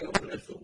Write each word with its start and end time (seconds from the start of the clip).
Thank 0.00 0.48
you. 0.48 0.59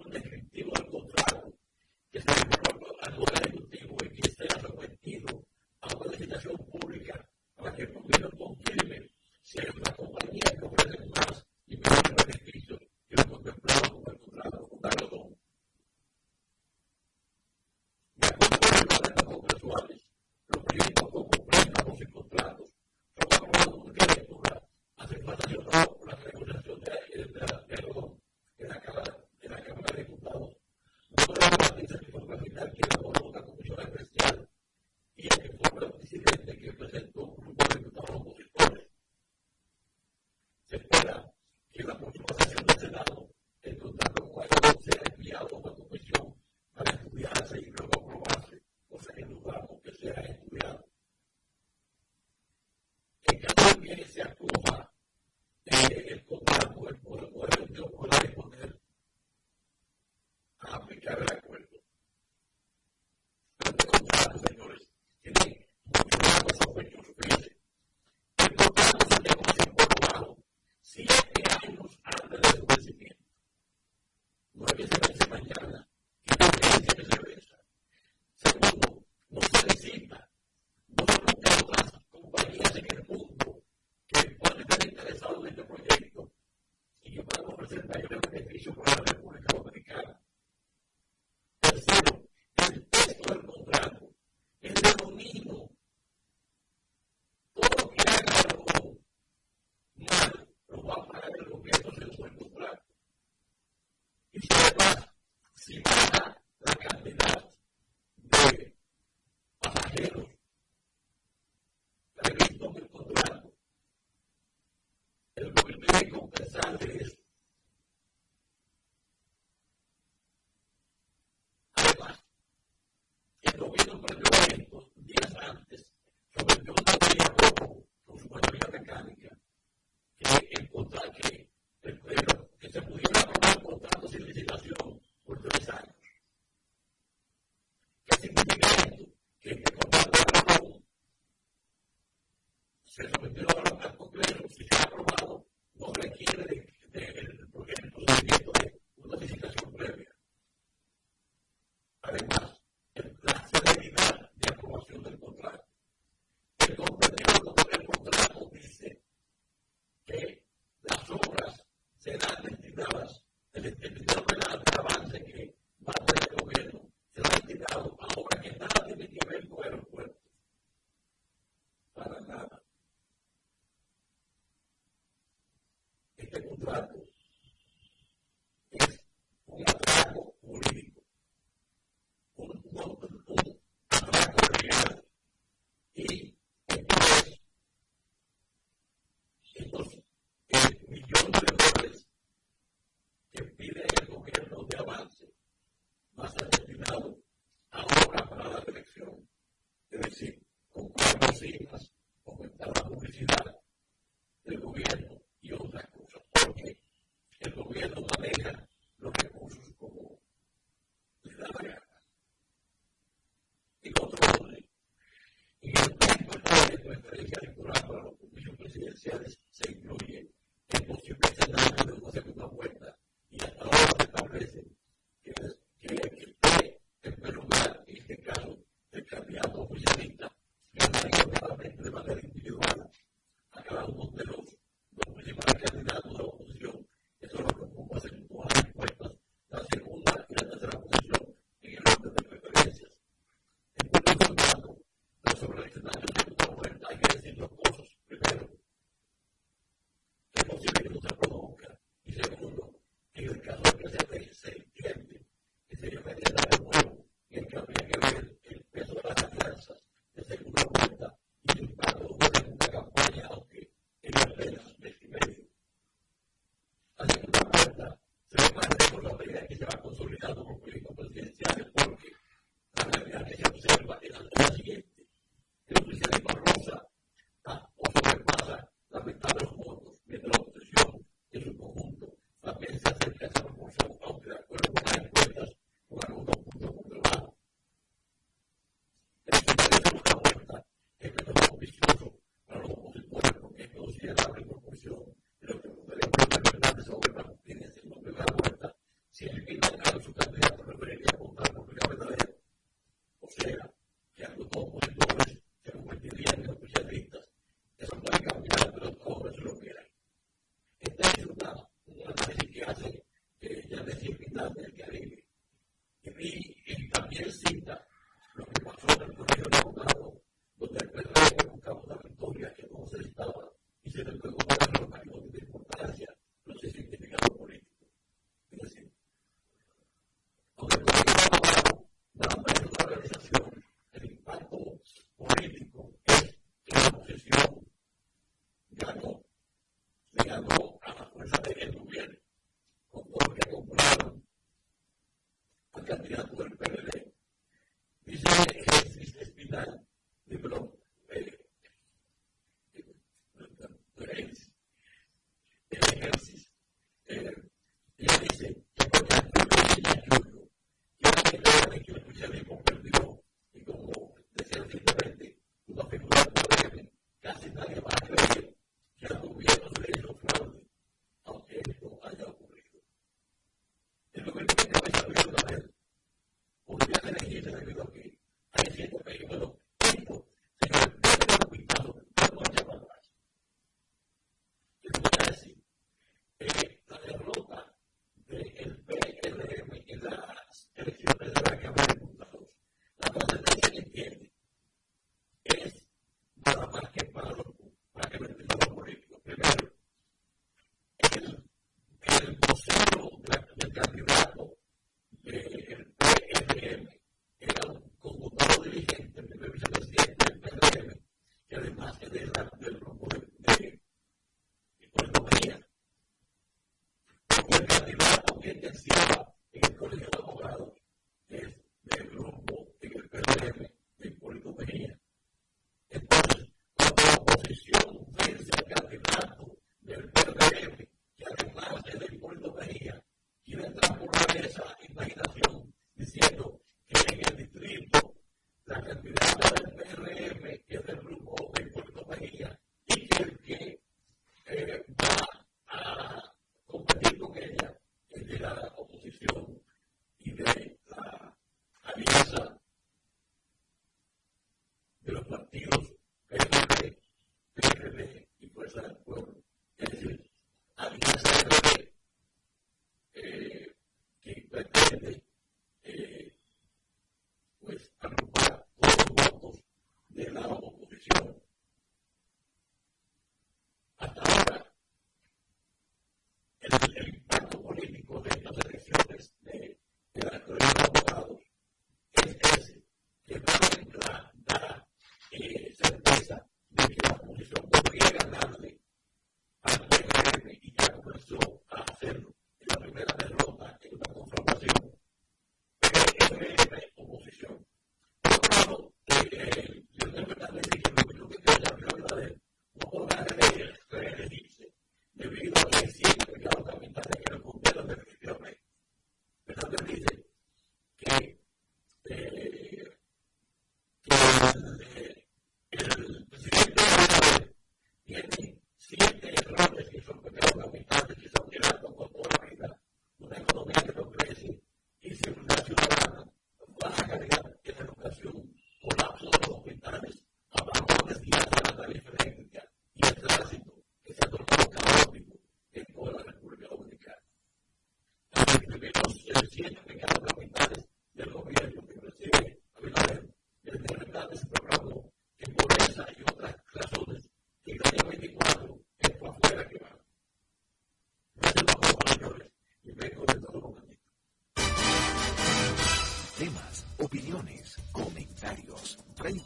Que 268.36 268.75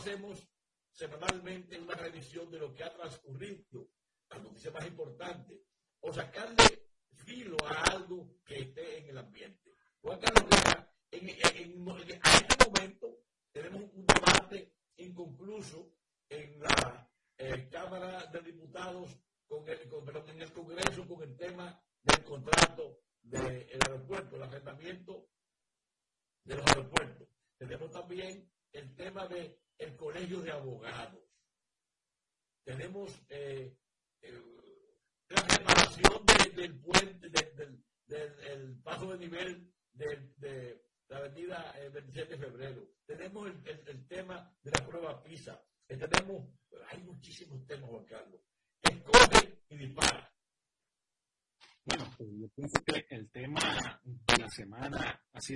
hacemos 0.00 0.48
semanalmente 0.92 1.78
una 1.78 1.94
revisión 1.94 2.50
de 2.50 2.58
lo 2.58 2.74
que 2.74 2.84
ha 2.84 2.92
transcurrido 2.92 3.62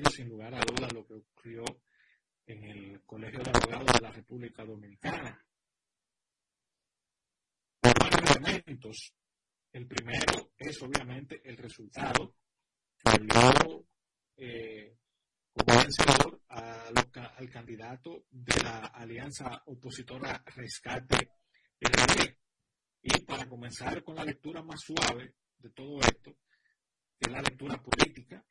sin 0.02 0.28
lugar 0.28 0.54
a 0.54 0.60
dudas 0.60 0.92
lo 0.92 1.06
que 1.06 1.14
ocurrió 1.14 1.64
en 2.46 2.64
el 2.64 3.02
Colegio 3.04 3.40
de 3.42 3.50
Abogados 3.50 3.92
de 3.92 4.00
la 4.00 4.10
República 4.10 4.64
Dominicana. 4.64 5.46
Por 7.80 7.92
varios 7.98 8.36
elementos. 8.36 9.14
El 9.72 9.86
primero 9.86 10.52
es 10.56 10.80
obviamente 10.82 11.40
el 11.44 11.56
resultado 11.56 12.36
que 12.98 13.18
dio 13.18 13.86
eh, 14.36 14.96
como 15.52 15.78
vencedor 15.78 16.40
a 16.48 16.90
lo, 16.90 17.22
al 17.36 17.50
candidato 17.50 18.26
de 18.30 18.62
la 18.62 18.78
alianza 18.86 19.62
opositora 19.66 20.42
Rescate 20.46 21.30
RD. 21.80 22.36
Y 23.02 23.20
para 23.24 23.48
comenzar 23.48 24.02
con 24.02 24.16
la 24.16 24.24
lectura 24.24 24.62
más 24.62 24.80
suave 24.80 25.34
de 25.58 25.70
todo 25.70 26.00
esto, 26.00 26.36
que 27.18 27.26
es 27.26 27.32
la 27.32 27.42
lectura 27.42 27.82
política, 27.82 28.44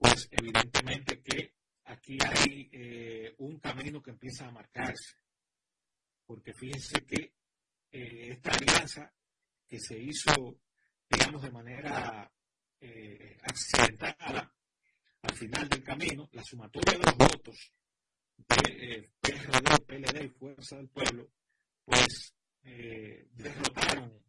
pues 0.00 0.28
evidentemente 0.30 1.20
que 1.20 1.52
aquí 1.84 2.16
hay 2.26 2.70
eh, 2.72 3.34
un 3.38 3.58
camino 3.58 4.00
que 4.00 4.10
empieza 4.10 4.46
a 4.46 4.50
marcarse. 4.50 5.16
Porque 6.24 6.54
fíjense 6.54 7.04
que 7.04 7.34
eh, 7.92 8.30
esta 8.30 8.52
alianza 8.52 9.12
que 9.68 9.78
se 9.78 9.98
hizo, 9.98 10.32
digamos, 11.08 11.42
de 11.42 11.50
manera 11.50 12.32
eh, 12.80 13.36
accidentada, 13.42 14.50
al 15.22 15.36
final 15.36 15.68
del 15.68 15.84
camino, 15.84 16.30
la 16.32 16.42
sumatoria 16.44 16.98
de 16.98 17.04
los 17.04 17.16
votos 17.18 17.72
de 18.38 19.10
PRD, 19.20 19.84
PLD 19.86 20.24
y 20.24 20.28
Fuerza 20.30 20.76
del 20.76 20.88
Pueblo, 20.88 21.30
pues 21.84 22.34
derrotaron 22.62 24.22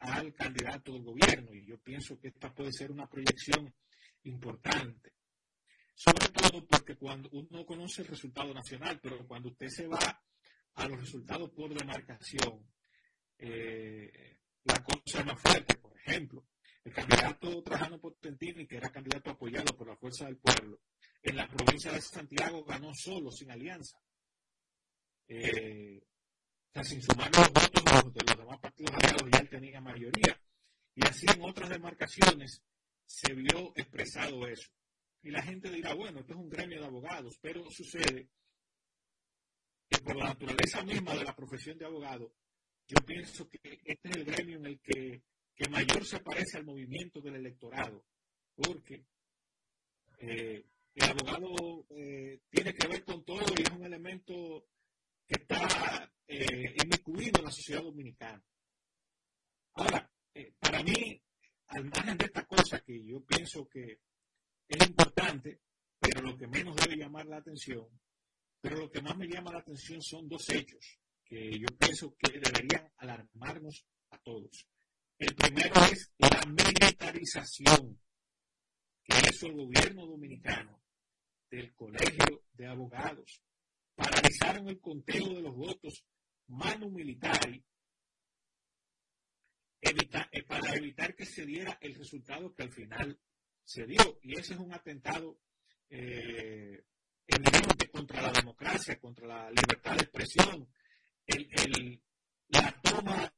al 0.00 0.32
candidato 0.34 0.92
del 0.92 1.02
gobierno 1.02 1.54
y 1.54 1.66
yo 1.66 1.78
pienso 1.78 2.18
que 2.18 2.28
esta 2.28 2.52
puede 2.54 2.72
ser 2.72 2.90
una 2.92 3.08
proyección 3.08 3.74
importante. 4.22 5.15
Sobre 5.96 6.28
todo 6.28 6.66
porque 6.66 6.94
cuando 6.96 7.30
uno 7.32 7.64
conoce 7.64 8.02
el 8.02 8.08
resultado 8.08 8.52
nacional, 8.52 9.00
pero 9.02 9.26
cuando 9.26 9.48
usted 9.48 9.68
se 9.68 9.86
va 9.88 10.22
a 10.74 10.88
los 10.88 11.00
resultados 11.00 11.50
por 11.52 11.72
demarcación, 11.72 12.70
eh, 13.38 14.36
la 14.64 14.82
cosa 14.84 15.20
es 15.20 15.26
más 15.26 15.40
fuerte. 15.40 15.74
Por 15.78 15.98
ejemplo, 15.98 16.46
el 16.84 16.92
candidato 16.92 17.62
Trajano 17.62 17.98
Potentini, 17.98 18.66
que 18.66 18.76
era 18.76 18.92
candidato 18.92 19.30
apoyado 19.30 19.74
por 19.74 19.88
la 19.88 19.96
Fuerza 19.96 20.26
del 20.26 20.36
Pueblo, 20.36 20.82
en 21.22 21.34
la 21.34 21.48
provincia 21.48 21.90
de 21.90 22.02
Santiago 22.02 22.62
ganó 22.62 22.92
solo, 22.94 23.30
sin 23.30 23.50
alianza. 23.50 23.98
Eh, 25.26 26.02
sin 26.82 27.02
sumar 27.02 27.34
los 27.34 27.48
votos 27.48 28.12
de 28.12 28.22
los 28.22 28.36
demás 28.36 28.60
partidos 28.60 28.94
aliados, 28.96 29.30
ya 29.32 29.38
él 29.38 29.48
tenía 29.48 29.80
mayoría. 29.80 30.38
Y 30.94 31.06
así 31.06 31.24
en 31.34 31.42
otras 31.42 31.70
demarcaciones 31.70 32.62
se 33.06 33.32
vio 33.32 33.72
expresado 33.74 34.46
eso. 34.46 34.75
Y 35.26 35.30
la 35.32 35.42
gente 35.42 35.68
dirá, 35.72 35.92
bueno, 35.92 36.20
esto 36.20 36.34
es 36.34 36.38
un 36.38 36.48
gremio 36.48 36.78
de 36.78 36.86
abogados, 36.86 37.36
pero 37.42 37.68
sucede 37.68 38.28
que 39.88 39.98
por 39.98 40.14
la 40.14 40.26
naturaleza 40.26 40.84
misma 40.84 41.16
de 41.16 41.24
la 41.24 41.34
profesión 41.34 41.76
de 41.76 41.84
abogado, 41.84 42.32
yo 42.86 43.04
pienso 43.04 43.48
que 43.48 43.58
este 43.84 44.08
es 44.08 44.16
el 44.18 44.24
gremio 44.24 44.58
en 44.58 44.66
el 44.66 44.78
que, 44.78 45.24
mayor 45.68 46.06
se 46.06 46.20
parece 46.20 46.58
al 46.58 46.64
movimiento 46.64 47.20
del 47.20 47.34
electorado, 47.34 48.04
porque 48.54 49.04
eh, 50.20 50.64
el 50.94 51.04
abogado 51.04 51.84
eh, 51.90 52.42
tiene 52.48 52.72
que 52.72 52.86
ver 52.86 53.02
con 53.02 53.24
todo 53.24 53.52
y 53.58 53.62
es 53.62 53.70
un 53.70 53.84
elemento 53.84 54.68
que 55.26 55.42
está 55.42 56.08
eh, 56.28 56.72
inmiscuido 56.84 57.40
en 57.40 57.46
la 57.46 57.50
sociedad 57.50 57.82
dominicana. 57.82 58.44
Ahora, 59.72 60.08
eh, 60.34 60.52
para 60.60 60.84
mí, 60.84 61.20
al 61.66 61.84
margen 61.86 62.16
de 62.16 62.26
esta 62.26 62.44
cosa 62.46 62.78
que 62.78 63.04
yo 63.04 63.24
pienso 63.24 63.68
que 63.68 63.98
es 64.68 64.86
importante, 64.88 65.60
pero 65.98 66.22
lo 66.22 66.36
que 66.36 66.46
menos 66.46 66.76
debe 66.76 66.96
llamar 66.96 67.26
la 67.26 67.38
atención, 67.38 67.86
pero 68.60 68.76
lo 68.76 68.90
que 68.90 69.00
más 69.00 69.16
me 69.16 69.28
llama 69.28 69.52
la 69.52 69.60
atención 69.60 70.00
son 70.02 70.28
dos 70.28 70.48
hechos 70.50 70.98
que 71.24 71.58
yo 71.58 71.66
pienso 71.78 72.14
que 72.16 72.38
deberían 72.38 72.92
alarmarnos 72.96 73.84
a 74.10 74.18
todos. 74.18 74.68
El 75.18 75.34
primero 75.34 75.74
es 75.92 76.12
la 76.18 76.42
militarización 76.46 78.00
que 79.02 79.16
hizo 79.28 79.46
el 79.46 79.54
gobierno 79.54 80.06
dominicano 80.06 80.82
del 81.50 81.74
Colegio 81.74 82.44
de 82.52 82.66
Abogados 82.66 83.42
paralizaron 83.94 84.68
el 84.68 84.80
conteo 84.80 85.34
de 85.34 85.42
los 85.42 85.56
votos 85.56 86.04
manu 86.48 86.90
militari 86.90 87.64
eh, 89.80 90.42
para 90.46 90.74
evitar 90.74 91.14
que 91.14 91.24
se 91.24 91.46
diera 91.46 91.78
el 91.80 91.94
resultado 91.94 92.52
que 92.54 92.64
al 92.64 92.72
final 92.72 93.18
se 93.66 93.84
dio. 93.84 94.18
Y 94.22 94.38
ese 94.38 94.54
es 94.54 94.60
un 94.60 94.72
atentado 94.72 95.38
eh, 95.90 96.84
evidente 97.26 97.90
contra 97.90 98.22
la 98.22 98.32
democracia, 98.32 98.98
contra 98.98 99.26
la 99.26 99.50
libertad 99.50 99.96
de 99.96 100.02
expresión, 100.04 100.68
la 102.48 102.80
toma 102.80 103.32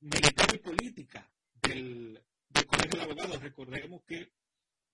militar 0.00 0.54
y 0.54 0.58
política 0.58 1.30
del, 1.60 2.24
Colegio 2.66 2.98
de 2.98 3.02
Abogados. 3.02 3.42
Recordemos 3.42 4.02
que 4.04 4.32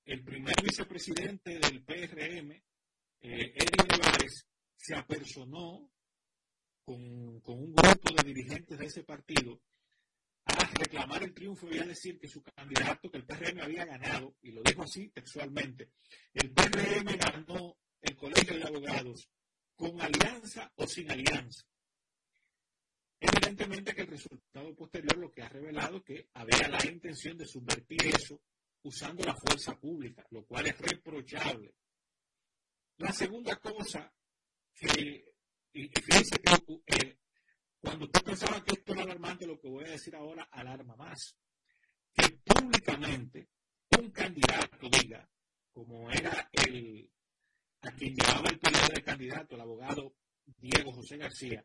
el 0.07 0.24
primer 0.24 0.55
vicepresidente 0.62 1.59
del 1.59 1.85
PRM, 1.85 2.53
eh, 3.20 3.55
Olivares, 3.81 4.46
se 4.77 4.94
apersonó 4.94 5.90
con, 6.85 6.98
un 6.98 7.74
grupo 7.74 8.14
de 8.14 8.22
dirigentes 8.22 8.79
de 8.79 8.87
ese 8.87 9.05
partido 9.05 9.61
reclamar 10.74 11.22
el 11.22 11.34
triunfo 11.34 11.68
y 11.70 11.78
a 11.78 11.84
decir 11.84 12.18
que 12.18 12.28
su 12.28 12.42
candidato, 12.42 13.10
que 13.10 13.18
el 13.18 13.26
PRM 13.26 13.60
había 13.60 13.84
ganado, 13.84 14.36
y 14.42 14.52
lo 14.52 14.62
dijo 14.62 14.82
así 14.82 15.08
textualmente, 15.08 15.90
el 16.32 16.52
PRM 16.52 17.16
ganó 17.18 17.76
el 18.00 18.16
Colegio 18.16 18.56
de 18.56 18.64
Abogados 18.64 19.28
con 19.74 20.00
alianza 20.00 20.72
o 20.76 20.86
sin 20.86 21.10
alianza. 21.10 21.64
Evidentemente 23.20 23.94
que 23.94 24.02
el 24.02 24.08
resultado 24.08 24.74
posterior 24.74 25.16
lo 25.16 25.30
que 25.30 25.42
ha 25.42 25.48
revelado 25.48 26.02
que 26.02 26.28
había 26.34 26.68
la 26.68 26.84
intención 26.86 27.38
de 27.38 27.46
subvertir 27.46 28.06
eso 28.06 28.40
usando 28.82 29.24
la 29.24 29.34
fuerza 29.34 29.78
pública, 29.78 30.26
lo 30.30 30.44
cual 30.44 30.66
es 30.66 30.78
reprochable. 30.78 31.74
La 32.98 33.12
segunda 33.12 33.56
cosa 33.56 34.12
que, 34.74 35.34
y, 35.72 35.88
fíjense 35.88 36.38
que 36.38 36.52
eh, 36.86 37.18
cuando 37.84 38.06
usted 38.06 38.22
pensaba 38.22 38.64
que 38.64 38.72
esto 38.72 38.92
era 38.94 39.02
alarmante, 39.02 39.46
lo 39.46 39.60
que 39.60 39.68
voy 39.68 39.84
a 39.84 39.90
decir 39.90 40.16
ahora 40.16 40.48
alarma 40.50 40.96
más. 40.96 41.36
Que 42.14 42.30
públicamente 42.42 43.48
un 43.98 44.10
candidato 44.10 44.88
diga, 44.88 45.28
como 45.70 46.10
era 46.10 46.48
el, 46.52 47.10
a 47.82 47.90
quien 47.92 48.14
llevaba 48.14 48.48
el 48.48 48.58
periodo 48.58 48.88
de 48.94 49.02
candidato, 49.02 49.54
el 49.54 49.60
abogado 49.60 50.14
Diego 50.46 50.92
José 50.92 51.18
García, 51.18 51.64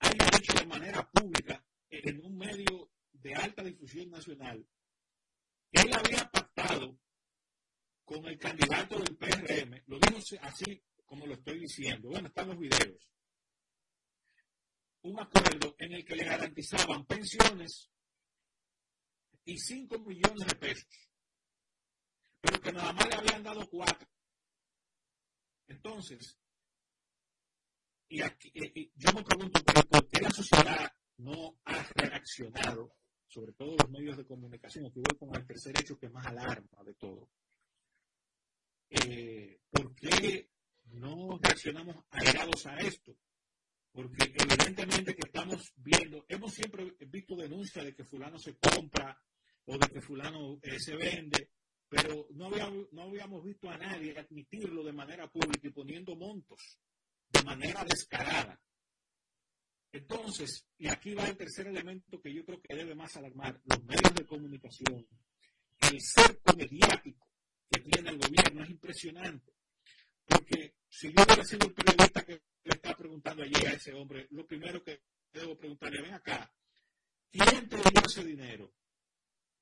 haya 0.00 0.30
dicho 0.38 0.58
de 0.58 0.66
manera 0.66 1.08
pública 1.08 1.64
en 1.88 2.24
un 2.24 2.36
medio 2.36 2.90
de 3.12 3.34
alta 3.34 3.62
difusión 3.62 4.10
nacional 4.10 4.66
que 5.70 5.82
él 5.82 5.94
había 5.94 6.28
pactado 6.30 6.98
con 8.04 8.26
el 8.26 8.38
candidato 8.38 8.98
del 8.98 9.16
PRM, 9.16 9.82
lo 9.86 9.98
dijo 10.00 10.18
así 10.42 10.82
como 11.04 11.26
lo 11.26 11.34
estoy 11.34 11.60
diciendo. 11.60 12.08
Bueno, 12.08 12.28
están 12.28 12.48
los 12.48 12.58
videos. 12.58 13.08
Un 15.04 15.20
acuerdo 15.20 15.74
en 15.78 15.92
el 15.92 16.04
que 16.04 16.16
le 16.16 16.24
garantizaban 16.24 17.04
pensiones 17.04 17.90
y 19.44 19.58
5 19.58 19.98
millones 19.98 20.46
de 20.46 20.54
pesos, 20.54 21.10
pero 22.40 22.58
que 22.58 22.72
nada 22.72 22.90
más 22.94 23.06
le 23.08 23.14
habían 23.16 23.42
dado 23.42 23.68
4. 23.68 24.08
Entonces, 25.68 26.38
y, 28.08 28.22
aquí, 28.22 28.50
yo 28.96 29.12
me 29.12 29.22
pregunto, 29.22 29.60
¿por 29.90 30.08
qué 30.08 30.22
la 30.22 30.30
sociedad 30.30 30.90
no 31.18 31.58
ha 31.66 31.82
reaccionado, 31.96 32.96
sobre 33.26 33.52
todo 33.52 33.76
los 33.76 33.90
medios 33.90 34.16
de 34.16 34.26
comunicación? 34.26 34.86
Aquí 34.86 35.00
voy 35.00 35.18
con 35.18 35.36
el 35.36 35.46
tercer 35.46 35.78
hecho 35.78 35.98
que 35.98 36.08
más 36.08 36.26
alarma 36.26 36.82
de 36.82 36.94
todo. 36.94 37.28
Eh, 38.88 39.60
¿Por 39.70 39.94
qué 39.94 40.48
no 40.92 41.38
reaccionamos 41.42 42.06
airados 42.10 42.64
a 42.66 42.76
esto, 42.78 43.14
porque 43.94 44.24
evidentemente 44.24 45.14
que 45.14 45.26
estamos 45.26 45.72
viendo, 45.76 46.26
hemos 46.28 46.52
siempre 46.52 46.96
visto 47.06 47.36
denuncias 47.36 47.84
de 47.84 47.94
que 47.94 48.04
fulano 48.04 48.40
se 48.40 48.56
compra 48.56 49.16
o 49.66 49.78
de 49.78 49.86
que 49.86 50.00
fulano 50.00 50.58
eh, 50.62 50.80
se 50.80 50.96
vende, 50.96 51.50
pero 51.88 52.26
no 52.30 52.46
habíamos, 52.46 52.92
no 52.92 53.02
habíamos 53.02 53.44
visto 53.44 53.70
a 53.70 53.78
nadie 53.78 54.18
admitirlo 54.18 54.82
de 54.82 54.92
manera 54.92 55.30
pública 55.30 55.68
y 55.68 55.70
poniendo 55.70 56.16
montos 56.16 56.80
de 57.28 57.42
manera 57.44 57.84
descarada. 57.84 58.60
Entonces, 59.92 60.66
y 60.76 60.88
aquí 60.88 61.14
va 61.14 61.28
el 61.28 61.36
tercer 61.36 61.68
elemento 61.68 62.20
que 62.20 62.34
yo 62.34 62.44
creo 62.44 62.60
que 62.60 62.74
debe 62.74 62.96
más 62.96 63.16
alarmar, 63.16 63.60
los 63.64 63.84
medios 63.84 64.12
de 64.12 64.26
comunicación. 64.26 65.06
El 65.92 66.00
cerco 66.00 66.56
mediático 66.56 67.28
que 67.70 67.80
tiene 67.80 68.10
el 68.10 68.18
gobierno 68.18 68.64
es 68.64 68.70
impresionante. 68.70 69.52
Porque 70.26 70.74
si 70.94 71.08
yo 71.08 71.24
hubiera 71.24 71.44
sido 71.44 71.66
el 71.66 71.74
periodista 71.74 72.24
que 72.24 72.40
le 72.62 72.74
estaba 72.76 72.96
preguntando 72.96 73.42
allí 73.42 73.66
a 73.66 73.72
ese 73.72 73.92
hombre, 73.92 74.28
lo 74.30 74.46
primero 74.46 74.80
que 74.84 75.02
debo 75.32 75.58
preguntarle, 75.58 76.00
ven 76.00 76.14
acá, 76.14 76.54
¿quién 77.32 77.68
te 77.68 77.76
dio 77.76 78.02
ese 78.06 78.22
dinero? 78.22 78.72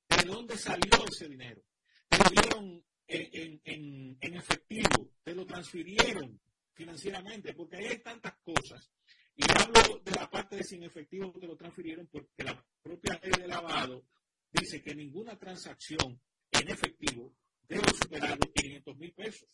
¿De 0.09 0.27
dónde 0.27 0.55
salió 0.55 1.03
ese 1.11 1.27
dinero? 1.27 1.63
¿Te 2.07 2.17
lo 2.19 2.29
dieron 2.29 2.85
en, 3.07 4.35
efectivo? 4.35 5.11
¿Te 5.23 5.33
lo 5.33 5.43
transfirieron 5.47 6.39
financieramente? 6.73 7.53
Porque 7.53 7.77
hay 7.77 7.97
tantas 7.99 8.35
cosas 8.43 8.91
Y 9.35 9.43
hablo 9.59 10.01
de 10.05 10.11
la 10.11 10.29
parte 10.29 10.57
de 10.57 10.63
sin 10.63 10.83
efectivo 10.83 11.33
que 11.39 11.47
lo 11.47 11.57
transfirieron 11.57 12.05
porque 12.07 12.43
la 12.43 12.63
propia 12.83 13.19
ley 13.23 13.31
de 13.41 13.47
lavado 13.47 14.05
dice 14.51 14.83
que 14.83 14.93
ninguna 14.93 15.35
transacción 15.39 16.21
en 16.51 16.69
efectivo 16.69 17.35
debe 17.67 17.89
superar 17.99 18.37
los 18.37 18.53
500 18.53 18.97
mil 18.97 19.13
pesos. 19.13 19.49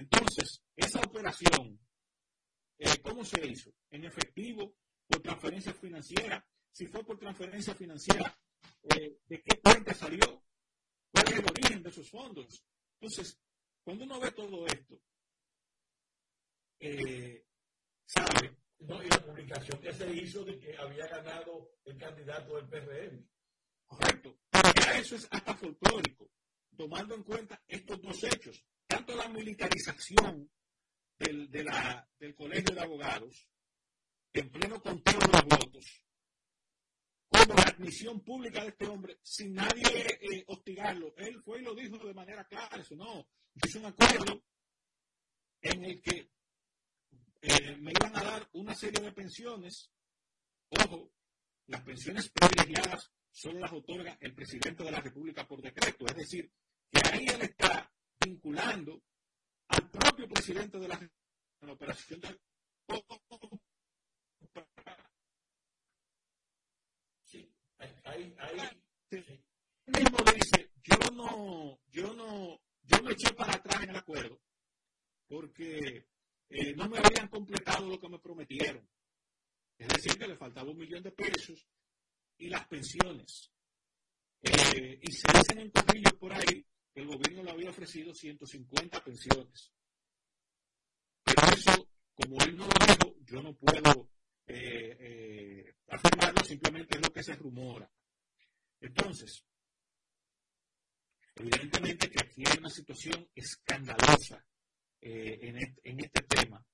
Entonces, 0.00 0.62
esa 0.76 0.98
operación, 1.00 1.78
eh, 2.78 3.02
¿cómo 3.02 3.22
se 3.22 3.46
hizo? 3.46 3.70
En 3.90 4.06
efectivo, 4.06 4.74
por 5.06 5.20
transferencia 5.20 5.74
financiera. 5.74 6.42
Si 6.72 6.86
fue 6.86 7.04
por 7.04 7.18
transferencia 7.18 7.74
financiera, 7.74 8.34
eh, 8.84 9.18
¿de 9.26 9.42
qué 9.42 9.60
cuenta 9.60 9.92
salió? 9.92 10.42
¿Cuál 11.12 11.28
es 11.28 11.38
el 11.38 11.44
origen 11.44 11.82
de 11.82 11.90
esos 11.90 12.08
fondos? 12.08 12.64
Entonces, 12.98 13.38
cuando 13.84 14.04
uno 14.04 14.20
ve 14.20 14.32
todo 14.32 14.66
esto, 14.66 14.98
eh, 16.78 17.44
sabe. 18.06 18.56
No, 18.78 19.02
y 19.02 19.08
la 19.08 19.22
publicación 19.22 19.82
que 19.82 19.92
se 19.92 20.10
hizo 20.14 20.42
de 20.44 20.58
que 20.58 20.78
había 20.78 21.06
ganado 21.08 21.72
el 21.84 21.98
candidato 21.98 22.56
del 22.56 22.68
PRM. 22.68 23.28
Correcto. 23.84 24.38
Eso 24.94 25.16
es 25.16 25.28
hasta 25.30 25.54
folclórico, 25.54 26.30
tomando 26.74 27.14
en 27.14 27.22
cuenta 27.22 27.62
estos 27.68 28.00
dos 28.00 28.24
hechos, 28.24 28.64
tanto 28.90 29.14
la 29.14 29.28
militarización 29.28 30.50
del, 31.16 31.48
de 31.48 31.62
la, 31.62 32.08
del 32.18 32.34
colegio 32.34 32.74
de 32.74 32.80
abogados, 32.80 33.48
en 34.32 34.50
pleno 34.50 34.82
conteo 34.82 35.18
de 35.18 35.26
los 35.28 35.44
votos, 35.44 36.04
como 37.28 37.54
la 37.54 37.62
admisión 37.62 38.20
pública 38.20 38.62
de 38.62 38.70
este 38.70 38.86
hombre, 38.88 39.20
sin 39.22 39.54
nadie 39.54 39.84
eh, 40.20 40.44
hostigarlo. 40.48 41.14
Él 41.16 41.40
fue 41.44 41.60
y 41.60 41.62
lo 41.62 41.74
dijo 41.74 42.04
de 42.04 42.14
manera 42.14 42.44
clara, 42.46 42.82
eso 42.82 42.96
no, 42.96 43.28
hizo 43.64 43.78
un 43.78 43.86
acuerdo 43.86 44.42
en 45.62 45.84
el 45.84 46.02
que 46.02 46.32
eh, 47.42 47.76
me 47.76 47.92
iban 47.92 48.16
a 48.16 48.24
dar 48.24 48.48
una 48.54 48.74
serie 48.74 49.00
de 49.00 49.12
pensiones. 49.12 49.92
Ojo, 50.70 51.12
las 51.66 51.82
pensiones 51.82 52.28
privilegiadas 52.30 53.12
solo 53.30 53.60
las 53.60 53.72
otorga 53.72 54.18
el 54.20 54.34
presidente 54.34 54.82
de 54.82 54.90
la 54.90 55.00
República 55.00 55.46
por 55.46 55.62
decreto. 55.62 56.06
Es 56.06 56.16
decir, 56.16 56.52
que 56.90 57.00
ahí 57.08 57.26
él 57.26 57.42
está 57.42 57.90
vinculando 58.24 59.02
al 59.68 59.90
propio 59.90 60.28
presidente 60.28 60.78
de 60.78 60.88
la, 60.88 61.10
la 61.60 61.72
operación 61.72 62.20
de 62.20 62.40
Sí, 67.24 67.48
ahí, 68.04 68.34
ahí. 68.38 68.82
Sí. 69.10 69.44
Él 69.86 69.94
mismo 70.02 70.18
dice, 70.34 70.70
yo 70.82 70.96
no, 71.12 71.80
yo 71.88 72.12
no, 72.14 72.60
yo 72.82 73.02
me 73.02 73.12
eché 73.12 73.32
para 73.34 73.54
atrás 73.54 73.82
en 73.82 73.90
el 73.90 73.96
acuerdo 73.96 74.40
porque 75.28 76.08
eh, 76.48 76.74
no 76.74 76.88
me 76.88 76.98
habían 76.98 77.28
completado 77.28 77.88
lo 77.88 77.98
que 78.00 78.08
me 78.08 78.18
prometieron. 78.18 78.88
Es 79.78 79.88
decir, 79.88 80.18
que 80.18 80.26
le 80.26 80.36
faltaba 80.36 80.70
un 80.70 80.78
millón 80.78 81.02
de 81.02 81.12
pesos 81.12 81.66
y 82.36 82.48
las 82.48 82.66
pensiones. 82.66 83.52
Eh, 84.42 84.98
y 85.00 85.12
se 85.12 85.32
dicen 85.32 85.60
en 85.60 85.70
corrillos 85.70 86.14
por 86.14 86.32
ahí 86.32 86.66
el 86.94 87.06
gobierno 87.06 87.42
le 87.42 87.50
había 87.50 87.70
ofrecido 87.70 88.14
150 88.14 89.04
pensiones. 89.04 89.72
Pero 91.24 91.46
eso, 91.52 91.88
como 92.14 92.42
él 92.42 92.56
no 92.56 92.66
lo 92.66 92.86
dijo, 92.86 93.16
yo 93.24 93.42
no 93.42 93.54
puedo 93.54 94.10
eh, 94.46 94.96
eh, 94.98 95.74
afirmarlo, 95.88 96.44
simplemente 96.44 96.96
es 96.96 97.02
lo 97.02 97.12
que 97.12 97.22
se 97.22 97.34
rumora. 97.34 97.90
Entonces, 98.80 99.44
evidentemente 101.36 102.10
que 102.10 102.20
aquí 102.20 102.42
hay 102.46 102.58
una 102.58 102.70
situación 102.70 103.28
escandalosa 103.34 104.44
eh, 105.00 105.38
en, 105.42 105.56
este, 105.58 105.80
en, 105.84 106.00
este, 106.00 106.22
tema, 106.22 106.64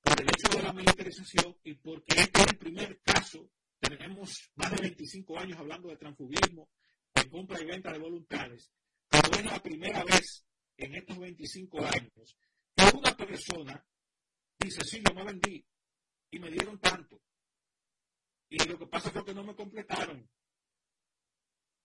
por 0.00 0.20
el 0.20 0.28
hecho 0.28 0.56
de 0.56 0.62
la 0.62 0.72
militarización 0.72 1.56
y 1.62 1.74
porque 1.74 2.14
este 2.16 2.42
es 2.42 2.48
el 2.48 2.58
primer 2.58 3.00
caso, 3.02 3.50
tenemos 3.78 4.50
más 4.56 4.70
de 4.72 4.82
25 4.82 5.38
años 5.38 5.58
hablando 5.58 5.88
de 5.88 5.96
transfugismo, 5.96 6.68
de 7.14 7.28
compra 7.28 7.60
y 7.60 7.66
venta 7.66 7.92
de 7.92 7.98
voluntades, 7.98 8.70
es 9.18 9.44
la 9.44 9.62
primera 9.62 10.04
vez 10.04 10.44
en 10.76 10.94
estos 10.94 11.18
25 11.18 11.78
años 11.84 12.36
que 12.74 12.96
una 12.96 13.16
persona 13.16 13.86
dice, 14.58 14.84
sí, 14.84 15.02
yo 15.06 15.14
me 15.14 15.24
vendí 15.24 15.64
y 16.30 16.38
me 16.38 16.50
dieron 16.50 16.78
tanto. 16.80 17.20
Y 18.48 18.58
lo 18.64 18.78
que 18.78 18.86
pasa 18.86 19.10
fue 19.10 19.24
que 19.24 19.34
no 19.34 19.44
me 19.44 19.54
completaron. 19.54 20.28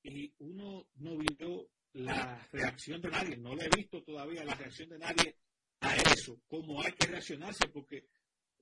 Y 0.04 0.34
uno 0.40 0.88
no 0.96 1.18
vio 1.18 1.70
la 1.94 2.48
reacción 2.52 3.02
de 3.02 3.10
nadie, 3.10 3.38
no 3.38 3.56
le 3.56 3.66
he 3.66 3.70
visto 3.70 4.04
todavía 4.04 4.44
la 4.44 4.56
reacción 4.56 4.90
de 4.90 5.00
nadie 5.00 5.38
a 5.82 5.96
eso, 5.96 6.40
cómo 6.48 6.82
hay 6.82 6.92
que 6.94 7.08
reaccionarse, 7.08 7.68
porque, 7.70 8.08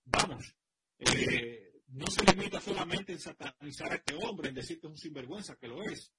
vamos, 0.06 0.56
eh, 1.00 1.82
no 1.88 2.06
se 2.08 2.24
limita 2.24 2.60
solamente 2.60 3.14
en 3.14 3.20
satanizar 3.20 3.92
a 3.92 3.96
este 3.96 4.16
hombre, 4.16 4.50
en 4.50 4.56
decir 4.56 4.80
que 4.80 4.88
es 4.88 4.92
un 4.92 4.98
sinvergüenza, 4.98 5.56
que 5.58 5.68
lo 5.68 5.84
es, 5.84 6.12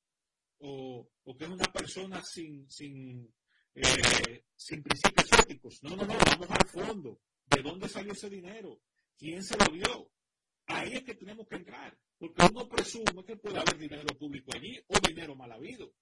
o, 0.61 1.09
o 1.25 1.37
que 1.37 1.45
es 1.45 1.51
una 1.51 1.73
persona 1.73 2.23
sin, 2.23 2.69
sin, 2.71 3.33
eh, 3.75 4.45
sin 4.57 4.83
principios 4.83 5.33
éticos. 5.41 5.83
No, 5.83 5.91
no, 5.97 6.07
no, 6.07 6.15
vamos 6.19 6.51
al 6.51 6.69
fondo. 6.69 7.21
¿De 7.45 7.63
dónde 7.63 7.89
salió 7.89 8.13
ese 8.13 8.29
dinero? 8.29 8.81
¿Quién 9.17 9.43
se 9.43 9.57
lo 9.57 9.73
dio? 9.73 10.11
Ahí 10.67 10.95
es 10.95 11.03
que 11.03 11.15
tenemos 11.15 11.47
que 11.49 11.57
entrar, 11.57 11.99
porque 12.19 12.47
uno 12.51 12.69
presume 12.69 13.25
que 13.25 13.37
puede 13.37 13.59
haber 13.59 13.79
dinero 13.79 14.07
público 14.19 14.53
allí 14.55 14.79
o 14.87 15.09
dinero 15.09 15.35
mal 15.35 15.51
habido. 15.51 15.95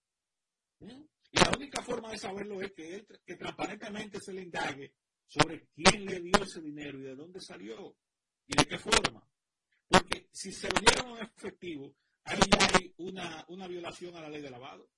¿Mm? 0.81 1.05
Y 1.31 1.39
la 1.39 1.53
única 1.57 1.83
forma 1.83 2.11
de 2.11 2.19
saberlo 2.19 2.61
es 2.61 2.73
que, 2.73 3.07
que 3.25 3.37
transparentemente 3.37 4.21
se 4.21 4.33
le 4.33 4.43
indague 4.43 4.95
sobre 5.27 5.69
quién 5.69 6.05
le 6.05 6.21
dio 6.21 6.43
ese 6.43 6.61
dinero 6.61 6.99
y 6.99 7.03
de 7.03 7.15
dónde 7.15 7.41
salió 7.41 7.97
y 8.47 8.57
de 8.57 8.65
qué 8.65 8.79
forma. 8.79 9.29
Porque 9.89 10.29
si 10.33 10.53
se 10.53 10.69
lo 10.69 10.81
dieron 10.81 11.19
en 11.19 11.25
efectivo, 11.25 11.95
ahí 12.27 12.41
hay 12.75 12.95
una, 12.99 13.45
una 13.49 13.67
violación 13.67 14.15
a 14.17 14.21
la 14.21 14.29
ley 14.29 14.43
de 14.43 14.51
lavado. 14.51 14.91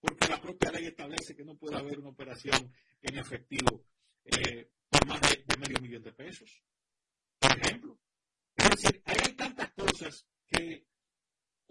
Porque 0.00 0.28
la 0.28 0.40
propia 0.40 0.70
ley 0.70 0.86
establece 0.86 1.34
que 1.34 1.44
no 1.44 1.56
puede 1.56 1.76
haber 1.76 1.98
una 1.98 2.10
operación 2.10 2.72
en 3.02 3.18
efectivo 3.18 3.84
eh, 4.24 4.70
por 4.88 5.06
más 5.06 5.20
de, 5.20 5.44
de 5.46 5.56
medio 5.58 5.80
millón 5.80 6.02
de 6.02 6.12
pesos. 6.12 6.62
Por 7.38 7.58
ejemplo. 7.58 7.98
Es 8.56 8.70
decir, 8.70 9.02
ahí 9.04 9.16
hay 9.24 9.32
tantas 9.34 9.72
cosas 9.72 10.26
que 10.46 10.86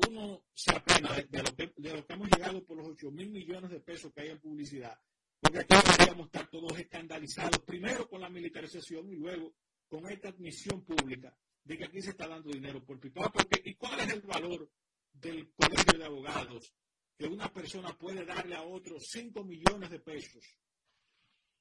uno 0.07 0.45
se 0.53 0.75
apena 0.75 1.13
de, 1.13 1.43
lo 1.43 1.55
que, 1.55 1.73
de, 1.75 1.93
lo 1.93 2.05
que, 2.05 2.13
hemos 2.13 2.29
llegado 2.29 2.65
por 2.65 2.77
los 2.77 2.87
8 2.87 3.11
mil 3.11 3.29
millones 3.29 3.69
de 3.69 3.79
pesos 3.81 4.13
que 4.13 4.21
hay 4.21 4.29
en 4.29 4.39
publicidad, 4.39 4.97
porque 5.39 5.59
aquí 5.59 5.75
deberíamos 5.75 6.27
estar 6.27 6.49
todos 6.49 6.79
escandalizados, 6.79 7.59
primero 7.59 8.07
con 8.07 8.21
la 8.21 8.29
militarización 8.29 9.09
y 9.09 9.15
luego 9.15 9.53
con 9.87 10.09
esta 10.09 10.29
admisión 10.29 10.83
pública 10.85 11.35
de 11.69 11.77
que 11.77 11.85
aquí 11.85 12.01
se 12.01 12.09
está 12.09 12.27
dando 12.27 12.49
dinero 12.49 12.83
por 12.83 12.99
pipa. 12.99 13.31
Porque, 13.31 13.61
¿Y 13.63 13.75
cuál 13.75 13.99
es 13.99 14.09
el 14.11 14.21
valor 14.21 14.67
del 15.13 15.53
colegio 15.53 15.99
de 15.99 16.05
abogados 16.05 16.73
que 17.15 17.27
una 17.27 17.53
persona 17.53 17.95
puede 17.95 18.25
darle 18.25 18.55
a 18.55 18.63
otro 18.63 18.99
5 18.99 19.43
millones 19.43 19.91
de 19.91 19.99
pesos 19.99 20.43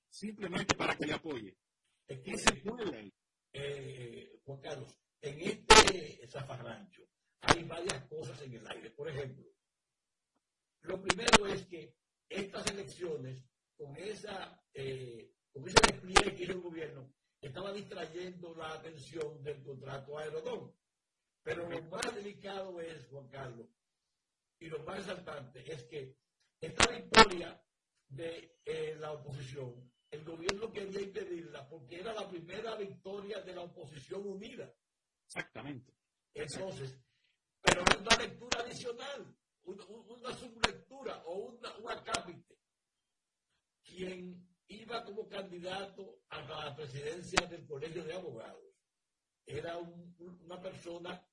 simplemente 0.09 0.75
para 0.75 0.97
que 0.97 1.07
le 1.07 1.12
apoye? 1.12 1.59
¿Qué 2.07 2.38
se 2.38 2.55
puede? 2.62 3.12
Eh, 3.53 4.40
Juan 4.44 4.61
Carlos, 4.61 4.97
en 5.21 5.40
este 5.40 6.27
zafarrancho, 6.27 7.03
hay 7.42 7.64
varias 7.64 8.09
cosas 8.09 8.40
en 8.40 8.55
el 8.55 8.66
aire. 8.66 8.90
Por 8.92 9.11
ejemplo, 9.11 9.44
lo 10.83 11.03
primero 11.03 11.47
es 11.49 11.66
que 11.66 11.94
estas 12.31 12.66
elecciones, 12.71 13.44
con 13.77 13.94
esa 13.97 14.59
eh, 14.73 15.35
con 15.53 15.68
ese 15.68 15.81
despliegue 15.87 16.35
que 16.35 16.44
hizo 16.44 16.53
el 16.53 16.61
gobierno, 16.62 17.12
estaba 17.40 17.72
distrayendo 17.72 18.55
la 18.55 18.72
atención 18.72 19.42
del 19.42 19.62
contrato 19.62 20.18
aerodón. 20.18 20.74
Pero 21.42 21.68
lo 21.68 21.81
más 21.83 22.14
delicado 22.14 22.81
es, 22.81 23.07
Juan 23.07 23.29
Carlos, 23.29 23.68
y 24.59 24.66
lo 24.66 24.81
más 24.81 24.98
resaltante 24.98 25.72
es 25.72 25.85
que 25.85 26.16
esta 26.61 26.90
victoria 26.92 27.62
de 28.09 28.59
eh, 28.64 28.96
la 28.98 29.12
oposición, 29.12 29.92
el 30.11 30.24
gobierno 30.24 30.72
quería 30.72 31.01
impedirla 31.01 31.68
porque 31.68 32.01
era 32.01 32.12
la 32.12 32.29
primera 32.29 32.74
victoria 32.77 33.40
de 33.40 33.55
la 33.55 33.62
oposición 33.62 34.27
unida. 34.27 34.74
Exactamente. 35.27 35.94
Entonces, 36.35 36.98
pero 37.61 37.83
es 37.83 38.01
una 38.01 38.16
lectura 38.16 38.61
adicional, 38.61 39.37
una, 39.64 39.85
una 39.87 40.35
sublectura 40.35 41.22
o 41.27 41.35
una, 41.35 41.77
un 41.77 41.90
acápite. 41.90 42.59
Quien 43.85 44.48
iba 44.69 45.05
como 45.05 45.29
candidato 45.29 46.21
a 46.29 46.43
la 46.43 46.77
presidencia 46.77 47.47
del 47.47 47.67
Colegio 47.67 48.05
de 48.05 48.15
Abogados 48.15 48.69
era 49.49 49.79
un, 49.79 50.15
una 50.45 50.61
persona 50.61 51.27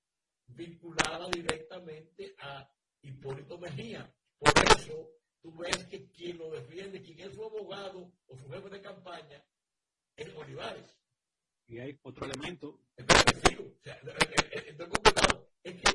vinculada 0.48 1.28
directamente 1.30 2.34
a 2.39 2.69
Hipólito 3.02 3.58
Mejía. 3.58 4.13
Por 4.38 4.54
eso 4.78 5.12
tú 5.41 5.54
ves 5.58 5.86
que 5.88 6.10
quien 6.12 6.38
lo 6.38 6.50
defiende, 6.50 7.02
quien 7.02 7.19
es 7.19 7.34
su 7.34 7.43
abogado 7.43 8.13
o 8.28 8.38
su 8.38 8.50
jefe 8.50 8.69
de 8.69 8.82
campaña, 8.82 9.43
es 10.15 10.34
Olivares. 10.36 10.98
Y 11.67 11.80
hay 11.80 12.00
otro 12.04 12.26
elemento. 12.26 12.80
Entonces, 12.95 13.60
o 13.60 13.84
sea, 13.84 14.00
estoy 14.65 14.88
completado. 14.88 15.50
Es 15.63 15.82
que 15.82 15.89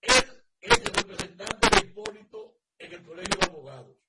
él 0.00 0.22
es 0.60 0.78
el 0.78 0.94
representante 0.94 1.68
de 1.68 1.86
Hipólito 1.86 2.60
en 2.78 2.92
el 2.92 3.02
Colegio 3.02 3.38
de 3.40 3.46
Abogados. 3.46 4.01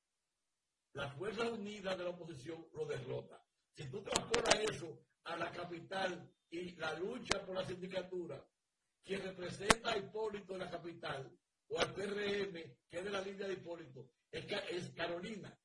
Las 0.93 1.15
Fuerzas 1.17 1.49
Unidas 1.49 1.97
de 1.97 2.03
la 2.03 2.11
oposición 2.11 2.67
lo 2.73 2.85
derrota. 2.85 3.43
Si 3.75 3.89
tú 3.89 4.01
transportas 4.03 4.59
eso 4.71 5.05
a 5.23 5.35
la 5.37 5.51
capital 5.51 6.31
y 6.49 6.75
la 6.75 6.93
lucha 6.99 7.43
por 7.45 7.55
la 7.55 7.65
sindicatura, 7.65 8.45
quien 9.03 9.21
representa 9.21 9.91
a 9.91 9.97
Hipólito 9.97 10.53
en 10.53 10.59
la 10.59 10.69
capital, 10.69 11.31
o 11.69 11.79
al 11.79 11.93
PRM, 11.93 12.53
que 12.87 12.97
es 12.97 13.03
de 13.03 13.09
la 13.09 13.21
línea 13.21 13.47
de 13.47 13.53
Hipólito, 13.53 14.11
es, 14.31 14.89
Carolina. 14.95 15.57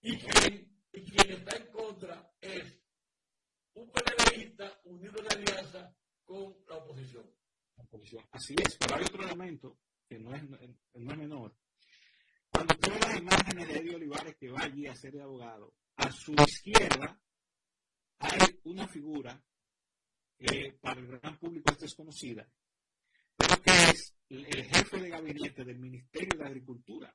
Y 0.00 0.18
quien, 0.18 0.82
y 0.92 1.04
quien 1.04 1.30
está 1.38 1.56
en 1.56 1.66
contra 1.70 2.32
es 2.40 2.80
un 3.74 3.90
PLDista 3.90 4.80
unido 4.84 5.20
en 5.20 5.32
alianza 5.32 5.96
con 6.24 6.56
la 6.68 6.76
oposición. 6.76 7.30
Así 8.32 8.54
es, 8.58 8.76
pero 8.78 8.96
hay 8.96 9.04
otro 9.04 9.22
elemento 9.22 9.78
que 10.08 10.18
no 10.18 10.34
es, 10.34 10.42
no 10.48 11.12
es 11.12 11.18
menor. 11.18 11.54
Cuando 12.66 12.88
usted 12.88 13.00
las 13.00 13.20
imágenes 13.20 13.68
de 13.68 13.78
Eddie 13.78 13.94
Olivares 13.94 14.36
que 14.36 14.50
va 14.50 14.62
allí 14.62 14.86
a 14.88 14.94
ser 14.96 15.20
abogado, 15.20 15.72
a 15.96 16.10
su 16.10 16.32
izquierda 16.32 17.20
hay 18.18 18.60
una 18.64 18.88
figura 18.88 19.40
que 20.36 20.76
para 20.80 21.00
el 21.00 21.06
gran 21.06 21.38
público 21.38 21.70
es 21.72 21.78
desconocida, 21.78 22.48
pero 23.36 23.62
que 23.62 23.70
es 23.70 24.16
el 24.30 24.46
jefe 24.46 24.98
de 24.98 25.10
gabinete 25.10 25.64
del 25.64 25.78
Ministerio 25.78 26.40
de 26.40 26.44
Agricultura, 26.44 27.14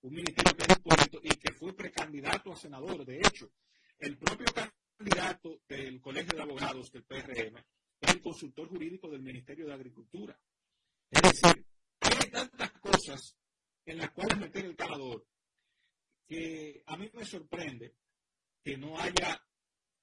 un 0.00 0.14
ministerio 0.14 0.56
que 0.56 0.62
es 0.62 0.78
Hipólito 0.78 1.20
y 1.22 1.36
que 1.36 1.52
fue 1.52 1.76
precandidato 1.76 2.52
a 2.52 2.56
senador. 2.56 3.04
De 3.04 3.18
hecho, 3.18 3.52
el 3.98 4.16
propio 4.16 4.46
candidato 4.54 5.60
del 5.68 6.00
Colegio 6.00 6.34
de 6.34 6.42
Abogados 6.42 6.90
del 6.92 7.04
PRM 7.04 7.58
es 8.00 8.14
el 8.14 8.22
consultor 8.22 8.68
jurídico 8.68 9.10
del 9.10 9.20
Ministerio 9.20 9.66
de 9.66 9.74
Agricultura. 9.74 10.40
Es 11.10 11.22
decir, 11.22 11.66
hay 12.00 12.30
tantas 12.30 12.72
cosas 12.80 13.36
en 13.88 13.96
las 13.96 14.10
cuales 14.10 14.38
meter 14.38 14.66
el 14.66 14.76
calador 14.76 15.26
que 16.26 16.82
a 16.84 16.96
mí 16.98 17.10
me 17.14 17.24
sorprende 17.24 17.94
que 18.62 18.76
no 18.76 18.98
haya 18.98 19.42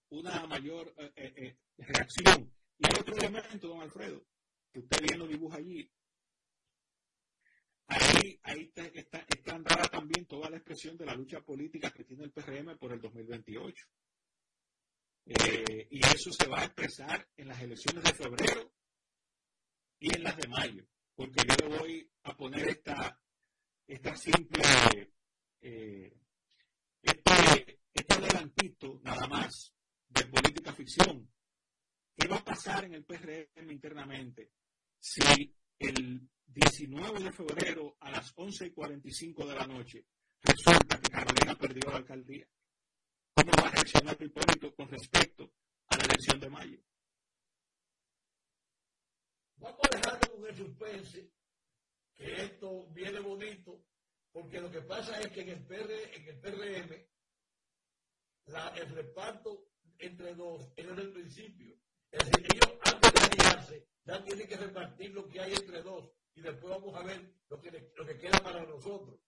una 0.09 0.47
mayor 0.47 0.91
eh, 0.97 1.13
eh, 1.15 1.33
eh, 1.35 1.57
reacción. 1.77 2.51
Y 2.79 2.87
hay 2.87 2.99
otro 2.99 3.15
elemento, 3.15 3.67
don 3.67 3.81
Alfredo, 3.81 4.25
que 4.71 4.79
usted 4.79 5.03
bien 5.03 5.19
lo 5.19 5.27
dibuja 5.27 5.57
allí. 5.57 5.87
Ahí, 7.87 8.39
ahí 8.41 8.61
está, 8.63 8.87
está, 8.87 9.19
está 9.29 9.89
también 9.89 10.25
toda 10.25 10.49
la 10.49 10.57
expresión 10.57 10.97
de 10.97 11.05
la 11.05 11.13
lucha 11.13 11.41
política 11.41 11.91
que 11.91 12.05
tiene 12.05 12.23
el 12.23 12.31
PRM 12.31 12.75
por 12.79 12.91
el 12.91 12.99
2028. 12.99 13.85
y 15.27 15.99
eso 15.99 16.31
se 16.31 16.47
va 16.47 16.61
a 16.61 16.65
expresar 16.65 17.29
en 17.37 17.49
las 17.49 17.61
elecciones 17.61 18.03
de 18.03 18.13
febrero 18.13 18.73
y 19.99 20.15
en 20.15 20.23
las 20.23 20.37
de 20.37 20.47
mayo, 20.47 20.87
porque 21.13 21.43
yo 21.47 21.67
le 21.67 21.77
voy 21.77 22.11
a 22.23 22.35
poner 22.35 22.67
esta, 22.67 23.19
esta 23.87 24.15
simple, 24.15 24.63
eh, 25.61 26.17
este, 27.01 27.79
este 27.93 28.13
adelantito 28.13 28.99
nada 29.03 29.27
más 29.27 29.73
de 30.09 30.25
política 30.25 30.73
ficción. 30.73 31.31
¿Qué 32.17 32.27
va 32.27 32.37
a 32.37 32.45
pasar 32.45 32.85
en 32.85 32.93
el 32.93 33.05
PRM 33.05 33.71
internamente 33.71 34.51
si 34.99 35.53
el 35.77 36.29
19 36.45 37.23
de 37.23 37.31
febrero 37.31 37.97
a 37.99 38.11
las 38.11 38.31
11 38.35 38.67
y 38.67 38.71
45 38.71 39.45
de 39.45 39.55
la 39.55 39.67
noche 39.67 40.05
resulta 40.41 40.99
que 40.99 41.09
Carolina 41.09 41.55
perdió 41.55 41.91
la 41.91 41.97
alcaldía? 41.97 42.47
¿Cómo 43.33 43.51
va 43.61 43.67
a 43.67 43.71
reaccionar 43.71 44.17
Hipólito 44.21 44.73
con 44.73 44.87
respecto 44.87 45.51
a 45.87 45.97
la 45.97 46.05
elección 46.05 46.39
de 46.39 46.49
mayo? 46.49 46.79
Vamos 49.57 49.79
a 49.83 49.95
dejarlo 49.95 50.35
con 50.35 50.47
el 50.47 50.55
suspense, 50.55 51.31
que 52.15 52.43
esto 52.43 52.87
viene 52.91 53.19
bonito, 53.19 53.83
porque 54.31 54.59
lo 54.59 54.71
que 54.71 54.81
pasa 54.81 55.19
es 55.19 55.31
que 55.31 55.41
en 55.41 55.49
el, 55.49 55.65
PR, 55.65 55.91
en 56.13 56.27
el 56.27 56.39
PRM 56.39 57.05
la, 58.47 58.69
el 58.69 58.89
reparto 58.89 59.69
entre 59.97 60.35
dos 60.35 60.71
es 60.75 60.85
el 60.85 61.11
principio. 61.11 61.75
Es 62.11 62.25
decir, 62.25 62.47
ellos 62.53 62.79
antes 62.83 63.13
de 63.13 63.19
aliarse 63.19 63.87
ya 64.05 64.23
tienen 64.23 64.47
que 64.47 64.57
repartir 64.57 65.11
lo 65.11 65.27
que 65.27 65.39
hay 65.39 65.53
entre 65.53 65.81
dos 65.81 66.09
y 66.35 66.41
después 66.41 66.69
vamos 66.69 66.95
a 66.95 67.03
ver 67.03 67.33
lo 67.49 67.59
que, 67.59 67.91
lo 67.95 68.05
que 68.05 68.17
queda 68.17 68.39
para 68.43 68.63
nosotros. 68.65 69.19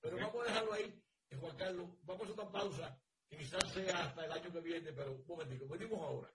Pero 0.00 0.16
vamos 0.16 0.42
a 0.42 0.48
dejarlo 0.48 0.72
ahí, 0.72 1.02
eh, 1.30 1.36
Juan 1.36 1.56
Carlos. 1.56 1.88
Vamos 2.02 2.28
a 2.28 2.32
una 2.32 2.50
pausa 2.50 3.00
que 3.28 3.36
quizás 3.36 3.72
sea 3.72 4.04
hasta 4.04 4.24
el 4.24 4.32
año 4.32 4.52
que 4.52 4.60
viene, 4.60 4.92
pero 4.92 5.12
un 5.12 5.24
momentito, 5.26 5.68
venimos 5.68 6.00
ahora. 6.00 6.32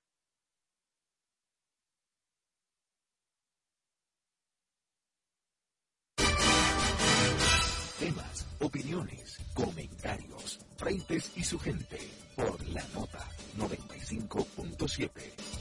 Opiniones, 8.63 9.39
comentarios, 9.53 10.59
frentes 10.77 11.31
y 11.35 11.43
su 11.43 11.59
gente 11.59 11.99
por 12.35 12.65
la 12.69 12.83
nota 12.93 13.27
95.7. 13.57 15.52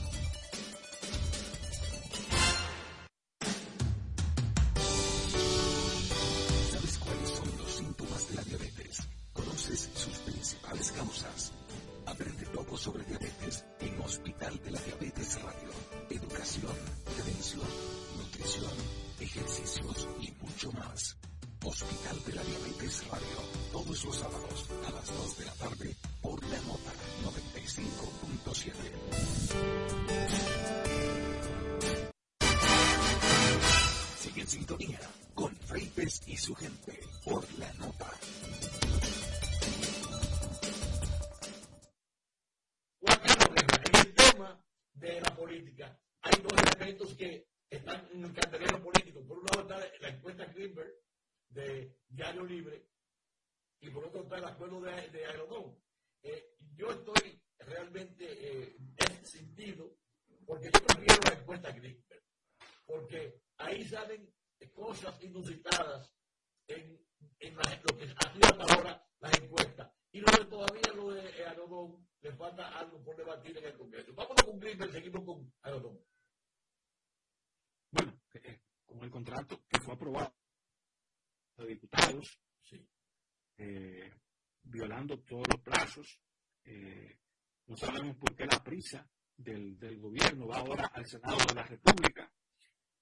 al 91.03 91.09
Senado 91.09 91.37
de 91.47 91.55
la 91.55 91.63
República. 91.63 92.31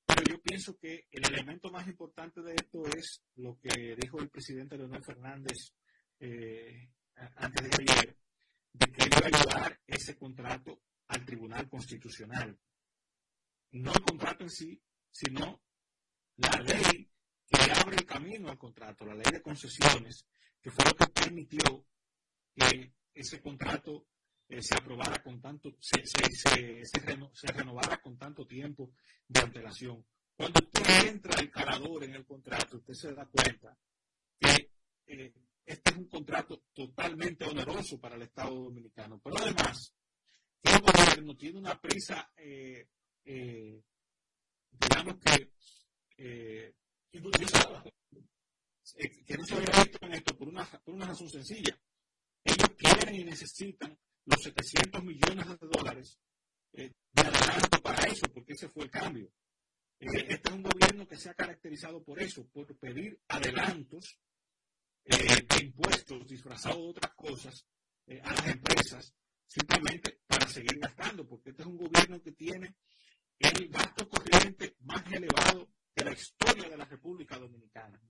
Pero 0.05 0.23
yo 0.23 0.41
pienso 0.41 0.77
que 0.77 1.07
el 1.11 1.25
elemento 1.31 1.69
más 1.69 1.87
importante 1.87 2.41
de 2.41 2.55
esto 2.55 2.83
es 2.87 3.23
lo 3.35 3.57
que 3.59 3.95
dijo 3.95 4.19
el 4.19 4.29
presidente 4.29 4.77
Leonel 4.77 5.03
Fernández 5.03 5.73
eh, 6.19 6.89
antes 7.15 7.69
de 7.69 7.83
ayer, 7.83 8.17
de 8.73 8.91
que 8.91 9.05
iba 9.05 9.17
a 9.17 9.29
llevar 9.29 9.79
ese 9.85 10.17
contrato 10.17 10.81
al 11.07 11.25
Tribunal 11.25 11.69
Constitucional. 11.69 12.57
No 13.71 13.93
el 13.93 14.01
contrato 14.01 14.43
en 14.43 14.49
sí, 14.49 14.81
sino 15.11 15.61
la 16.37 16.59
ley 16.61 17.09
que 17.47 17.71
abre 17.71 17.97
el 17.97 18.05
camino 18.05 18.49
al 18.49 18.57
contrato, 18.57 19.05
la 19.05 19.13
ley 19.13 19.31
de 19.31 19.41
concesiones, 19.41 20.25
que 20.61 20.71
fue 20.71 20.85
lo 20.85 20.95
que 20.95 21.07
permitió 21.07 21.85
que 22.55 22.93
ese 23.13 23.41
contrato 23.41 24.07
eh, 24.51 24.61
se 24.61 24.75
aprobara 24.75 25.23
con 25.23 25.39
tanto, 25.39 25.73
se, 25.79 26.05
se, 26.05 26.85
se, 26.85 27.47
renovara 27.53 28.01
con 28.01 28.17
tanto 28.17 28.45
tiempo 28.45 28.91
de 29.25 29.39
antelación. 29.39 30.05
Cuando 30.35 30.59
usted 30.59 31.07
entra 31.07 31.39
el 31.39 31.49
calador 31.49 32.03
en 32.03 32.15
el 32.15 32.25
contrato, 32.25 32.77
usted 32.77 32.93
se 32.93 33.13
da 33.13 33.25
cuenta 33.27 33.77
que 34.37 34.71
eh, 35.07 35.33
este 35.65 35.91
es 35.91 35.97
un 35.97 36.09
contrato 36.09 36.63
totalmente 36.73 37.45
oneroso 37.45 37.97
para 37.97 38.15
el 38.15 38.23
Estado 38.23 38.53
Dominicano. 38.53 39.21
Pero 39.23 39.37
además, 39.37 39.95
el 40.63 40.81
gobierno 40.81 41.37
tiene 41.37 41.59
una 41.59 41.79
prisa, 41.79 42.29
eh, 42.35 42.89
eh 43.23 43.81
digamos 44.71 45.15
que 45.19 45.51
eh, 46.17 46.73
que 49.25 49.37
no 49.37 49.45
se 49.45 49.55
había 49.55 49.83
visto 49.83 50.05
en 50.05 50.13
esto 50.13 50.37
por 50.37 50.49
una, 50.49 50.65
por 50.65 50.93
una 50.93 51.05
razón 51.07 51.29
sencilla. 51.29 51.79
Ellos 52.43 52.69
quieren 52.77 53.15
y 53.15 53.23
necesitan 53.23 53.97
los 54.25 54.41
700 54.41 55.03
millones 55.03 55.47
de 55.47 55.67
dólares 55.67 56.19
eh, 56.73 56.91
de 57.11 57.21
adelanto 57.21 57.81
para 57.81 58.07
eso, 58.07 58.27
porque 58.33 58.53
ese 58.53 58.69
fue 58.69 58.85
el 58.85 58.91
cambio. 58.91 59.31
Eh, 59.99 60.25
este 60.29 60.49
es 60.49 60.55
un 60.55 60.63
gobierno 60.63 61.07
que 61.07 61.17
se 61.17 61.29
ha 61.29 61.33
caracterizado 61.33 62.03
por 62.03 62.21
eso, 62.21 62.47
por 62.49 62.75
pedir 62.77 63.19
adelantos 63.27 64.19
eh, 65.05 65.45
de 65.47 65.65
impuestos 65.65 66.27
disfrazados 66.27 66.77
de 66.77 66.89
otras 66.89 67.13
cosas 67.15 67.65
a 68.23 68.33
las 68.33 68.47
empresas, 68.47 69.15
simplemente 69.45 70.19
para 70.27 70.45
seguir 70.47 70.79
gastando, 70.79 71.25
porque 71.27 71.51
este 71.51 71.61
es 71.61 71.67
un 71.67 71.77
gobierno 71.77 72.21
que 72.21 72.31
tiene 72.33 72.75
el 73.39 73.69
gasto 73.69 74.07
corriente 74.09 74.75
más 74.81 75.03
elevado 75.11 75.69
de 75.95 76.05
la 76.05 76.11
historia 76.11 76.69
de 76.69 76.77
la 76.77 76.85
República 76.85 77.37
Dominicana 77.37 78.01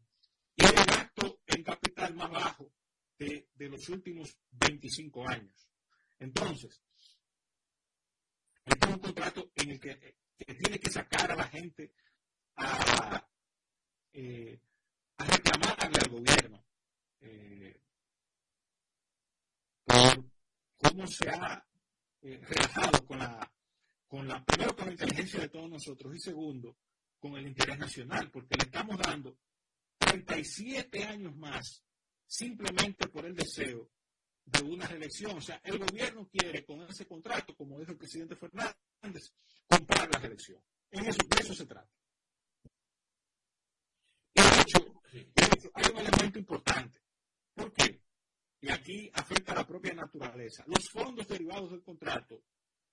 y 0.56 0.65
el 0.65 0.74
gasto 0.74 1.41
en 1.45 1.63
capital 1.63 2.15
más 2.15 2.32
bajo 2.32 2.74
de, 3.17 3.47
de 3.54 3.69
los 3.69 3.88
últimos 3.89 4.38
25 4.52 5.28
años. 5.28 5.71
Entonces, 6.22 6.80
este 8.64 8.88
es 8.88 8.94
un 8.94 9.00
contrato 9.00 9.52
en 9.56 9.72
el 9.72 9.80
que, 9.80 10.18
tiene 10.38 10.80
que 10.80 10.92
sacar 10.92 11.32
a 11.32 11.36
la 11.36 11.48
gente 11.48 11.92
a, 12.58 13.28
eh, 14.14 14.62
a 15.18 15.26
reclamarle 15.26 16.00
al 16.00 16.10
gobierno 16.12 16.64
eh, 17.22 17.82
por 19.84 20.32
cómo 20.78 21.08
se 21.08 21.28
ha 21.28 21.68
eh, 22.22 22.39
relajado 22.39 23.04
con 23.04 23.18
la, 23.18 23.52
con 24.08 24.28
la, 24.28 24.45
primero 24.45 24.76
con 24.76 24.86
la 24.86 24.91
inteligencia 24.91 25.39
de 25.39 25.50
todos 25.50 25.72
nosotros 25.72 26.16
y 26.16 26.20
segundo, 26.20 26.78
con 27.20 27.36
el 27.36 27.48
interés 27.48 27.80
nacional, 27.80 28.30
porque 28.30 28.58
le 28.58 28.66
estamos 28.66 29.00
dando 29.00 29.39
37 29.98 31.04
años 31.04 31.36
más 31.36 31.84
simplemente 32.28 33.08
por 33.08 33.26
el 33.26 33.36
deseo 33.36 33.89
de 34.46 34.64
una 34.64 34.88
reelección. 34.88 35.38
O 35.38 35.42
sea, 35.42 35.62
el 35.64 35.80
gobierno 35.80 36.28
quiere 36.30 36.66
con 36.66 36.82
ese 36.82 37.06
contrato, 37.06 37.56
como 37.56 37.80
dijo 37.80 37.92
el 37.92 37.98
presidente 37.98 38.36
Fernández, 38.36 39.34
comprar 39.68 40.10
la 40.12 40.20
reelección. 40.20 40.62
En 40.92 41.06
eso, 41.06 41.20
de 41.30 41.42
eso 41.42 41.54
se 41.54 41.66
trata. 41.66 41.89
Y 44.34 44.42
de 44.42 44.62
hecho, 44.62 45.72
hay 45.74 45.92
un 45.92 46.00
elemento 46.00 46.39
importante. 46.39 47.00
¿Por 47.54 47.74
qué? 47.74 48.02
Y 48.62 48.70
aquí 48.70 49.10
afecta 49.14 49.54
a 49.54 49.56
la 49.56 49.68
propia 49.68 49.94
naturaleza. 49.94 50.64
Los 50.68 50.89
fondos 50.89 51.28
derivados 51.28 51.72
del 51.72 51.84
contrato, 51.84 52.44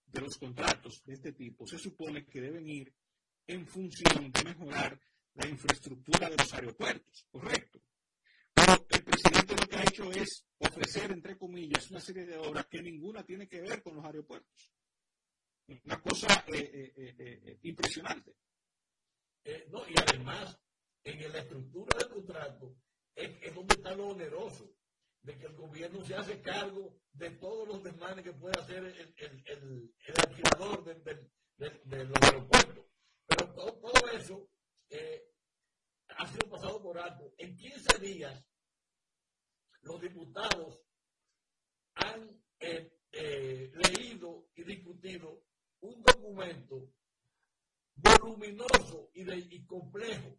de 0.06 0.20
los 0.20 0.36
contratos 0.38 1.02
de 1.04 1.14
este 1.14 1.32
tipo, 1.32 1.66
se 1.66 1.78
supone 1.78 2.24
que 2.26 2.40
deben 2.40 2.66
ir 2.66 2.94
en 3.46 3.66
función 3.66 4.30
de 4.30 4.44
mejorar 4.44 5.00
la 5.34 5.48
infraestructura 5.48 6.28
de 6.28 6.36
los 6.36 6.52
aeropuertos, 6.52 7.26
¿correcto? 7.30 7.80
Presidente 9.08 9.56
lo 9.56 9.66
que 9.66 9.76
ha 9.76 9.82
hecho 9.82 10.12
es 10.12 10.46
ofrecer, 10.58 11.10
entre 11.10 11.36
comillas, 11.36 11.90
una 11.90 12.00
serie 12.00 12.26
de 12.26 12.36
obras 12.38 12.66
que 12.66 12.82
ninguna 12.82 13.24
tiene 13.24 13.48
que 13.48 13.60
ver 13.60 13.82
con 13.82 13.96
los 13.96 14.04
aeropuertos. 14.04 14.74
Una 15.84 16.00
cosa 16.00 16.44
eh, 16.48 16.92
eh, 16.96 17.16
eh, 17.18 17.58
impresionante. 17.62 18.34
no, 19.70 19.86
y 19.88 19.94
además, 19.98 20.58
en 21.04 21.32
la 21.32 21.38
estructura 21.38 21.98
del 21.98 22.08
contrato 22.08 22.76
es, 23.14 23.54
donde 23.54 23.74
está 23.74 23.94
lo 23.94 24.08
oneroso, 24.08 24.74
de 25.22 25.36
que 25.36 25.46
el 25.46 25.56
gobierno 25.56 26.02
se 26.04 26.14
hace 26.14 26.40
cargo 26.40 27.00
de 27.12 27.30
todos 27.32 27.68
los 27.68 27.82
desmanes 27.82 28.24
que 28.24 28.32
puede 28.32 28.58
hacer 28.58 28.84
el, 28.84 29.14
el, 29.16 29.94
alquilador 30.16 30.84
de, 30.84 32.04
los 32.04 32.22
aeropuertos. 32.22 32.86
Pero 33.26 33.52
todo, 33.52 34.08
eso 34.12 34.48
ha 36.08 36.26
sido 36.28 36.48
pasado 36.48 36.82
por 36.82 36.98
alto. 36.98 37.34
En 37.36 37.56
15 37.56 37.98
días 37.98 38.47
los 39.82 40.00
diputados 40.00 40.80
han 41.94 42.42
eh, 42.60 42.98
eh, 43.12 43.72
leído 43.74 44.48
y 44.54 44.64
discutido 44.64 45.42
un 45.80 46.02
documento 46.02 46.92
voluminoso 47.94 49.10
y, 49.14 49.66
complejo, 49.66 50.38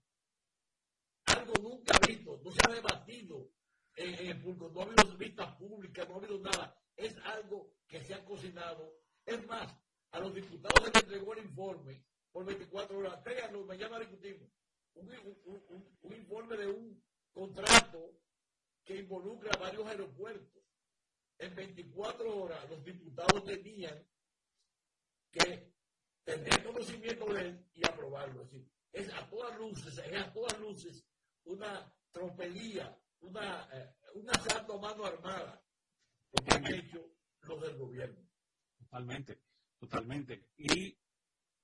algo 1.25 1.53
nunca 1.61 1.97
visto, 2.07 2.39
no 2.43 2.51
se 2.51 2.59
ha 2.67 2.73
debatido 2.73 3.51
en, 3.95 4.27
el 4.27 4.41
público, 4.41 4.69
no 4.69 4.81
ha 4.81 4.83
habido 4.83 5.17
vistas 5.17 5.55
públicas, 5.57 6.07
no 6.07 6.15
ha 6.15 6.17
habido 6.17 6.39
nada, 6.39 6.81
es 6.95 7.15
algo 7.17 7.73
que 7.87 8.01
se 8.01 8.13
ha 8.13 8.23
cocinado. 8.23 8.95
Es 9.25 9.45
más, 9.47 9.73
a 10.11 10.19
los 10.19 10.33
diputados 10.33 10.85
se 10.85 10.91
les 10.91 11.03
entregó 11.03 11.33
el 11.33 11.45
informe 11.45 12.05
por 12.31 12.45
24 12.45 12.97
horas, 12.97 13.23
tráiganlo, 13.23 13.65
mañana 13.65 13.99
discutimos, 13.99 14.49
un, 14.93 15.97
un 16.01 16.13
informe 16.13 16.57
de 16.57 16.67
un 16.67 17.03
contrato 17.31 18.19
que 18.83 18.97
involucra 18.97 19.57
varios 19.59 19.85
aeropuertos. 19.85 20.63
En 21.37 21.55
24 21.55 22.37
horas 22.37 22.69
los 22.69 22.83
diputados 22.83 23.45
tenían 23.45 24.05
que 25.31 25.73
tener 26.23 26.63
conocimiento 26.63 27.33
de 27.33 27.41
él 27.41 27.65
y 27.73 27.87
aprobarlo. 27.87 28.43
Es, 28.43 28.51
es 28.91 29.13
a 29.13 29.29
todas 29.29 29.57
luces, 29.57 29.97
es 29.97 30.21
a 30.21 30.33
todas 30.33 30.59
luces 30.59 31.05
una 31.45 31.91
tropelía, 32.11 32.97
una, 33.21 33.67
eh, 33.73 33.95
un 34.15 34.29
asalto 34.29 34.73
a 34.73 34.81
mano 34.81 35.05
armada, 35.05 35.63
lo 36.31 36.45
que 36.45 36.55
han 36.55 36.73
hecho 36.73 37.09
los 37.41 37.61
del 37.61 37.77
gobierno. 37.77 38.27
Totalmente, 38.77 39.41
totalmente. 39.77 40.49
Y 40.57 40.97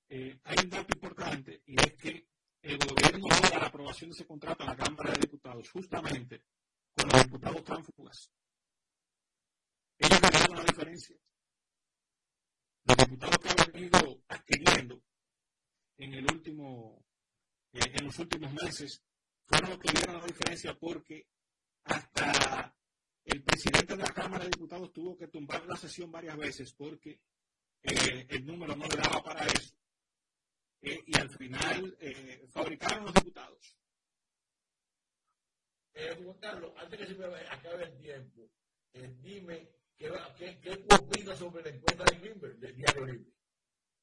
eh, 0.08 0.40
hay 0.44 0.56
un 0.64 0.70
dato 0.70 0.94
importante, 0.94 1.62
y 1.66 1.76
es 1.80 1.94
que 1.94 2.28
el 2.62 2.78
gobierno 2.78 3.26
a 3.30 3.58
la 3.58 3.66
aprobación 3.66 4.10
de 4.10 4.14
ese 4.14 4.26
contrato 4.26 4.64
a 4.64 4.66
la 4.66 4.76
Cámara 4.76 5.12
de 5.12 5.20
Diputados 5.20 5.70
justamente 5.70 6.42
con 6.96 7.08
los 7.10 7.22
diputados 7.24 7.64
tránsfugas. 7.64 8.30
Ellos 9.98 10.20
ganaron 10.20 10.56
la 10.56 10.64
diferencia. 10.64 11.16
Los 12.84 12.96
diputados 12.96 13.38
que 13.38 13.48
han 13.48 13.72
venido 13.72 14.22
adquiriendo 14.28 15.02
en 15.98 16.14
el 16.14 16.24
último, 16.30 17.04
eh, 17.72 17.92
en 17.94 18.04
los 18.06 18.18
últimos 18.18 18.52
meses 18.52 19.02
fueron 19.44 19.70
los 19.70 19.78
que 19.78 19.92
dieron 19.92 20.20
la 20.20 20.26
diferencia 20.26 20.74
porque 20.74 21.26
hasta 21.84 22.74
el 23.24 23.42
presidente 23.42 23.96
de 23.96 24.02
la 24.02 24.12
Cámara 24.12 24.44
de 24.44 24.50
Diputados 24.50 24.92
tuvo 24.92 25.16
que 25.16 25.28
tumbar 25.28 25.64
la 25.66 25.76
sesión 25.76 26.10
varias 26.10 26.36
veces 26.36 26.72
porque 26.74 27.20
eh, 27.82 28.26
el 28.28 28.44
número 28.46 28.74
no 28.76 28.86
le 28.86 28.96
daba 28.96 29.22
para 29.22 29.46
eso. 29.46 29.74
Eh, 30.82 31.02
y 31.06 31.18
al 31.18 31.30
final 31.30 31.96
fabricaron 32.52 33.06
los. 33.06 33.14
Eh, 35.98 36.14
Juan 36.22 36.38
Carlos, 36.38 36.72
antes 36.76 36.98
que 36.98 37.06
se 37.06 37.14
me 37.14 37.24
acabe 37.24 37.84
el 37.84 37.96
tiempo, 37.96 38.50
eh, 38.92 39.16
dime 39.22 39.66
qué, 39.96 40.12
qué, 40.36 40.60
qué 40.60 40.94
opinas 40.94 41.38
sobre 41.38 41.62
la 41.62 41.70
encuesta 41.70 42.04
de 42.04 42.18
Greenberg, 42.18 42.58
del 42.58 42.76
Diario 42.76 43.06
Libre. 43.06 43.32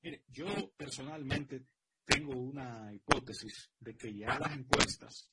Mire, 0.01 0.23
yo 0.27 0.45
personalmente 0.75 1.67
tengo 2.03 2.33
una 2.33 2.91
hipótesis 2.91 3.71
de 3.79 3.95
que 3.95 4.11
ya 4.11 4.39
las 4.39 4.57
encuestas 4.57 5.31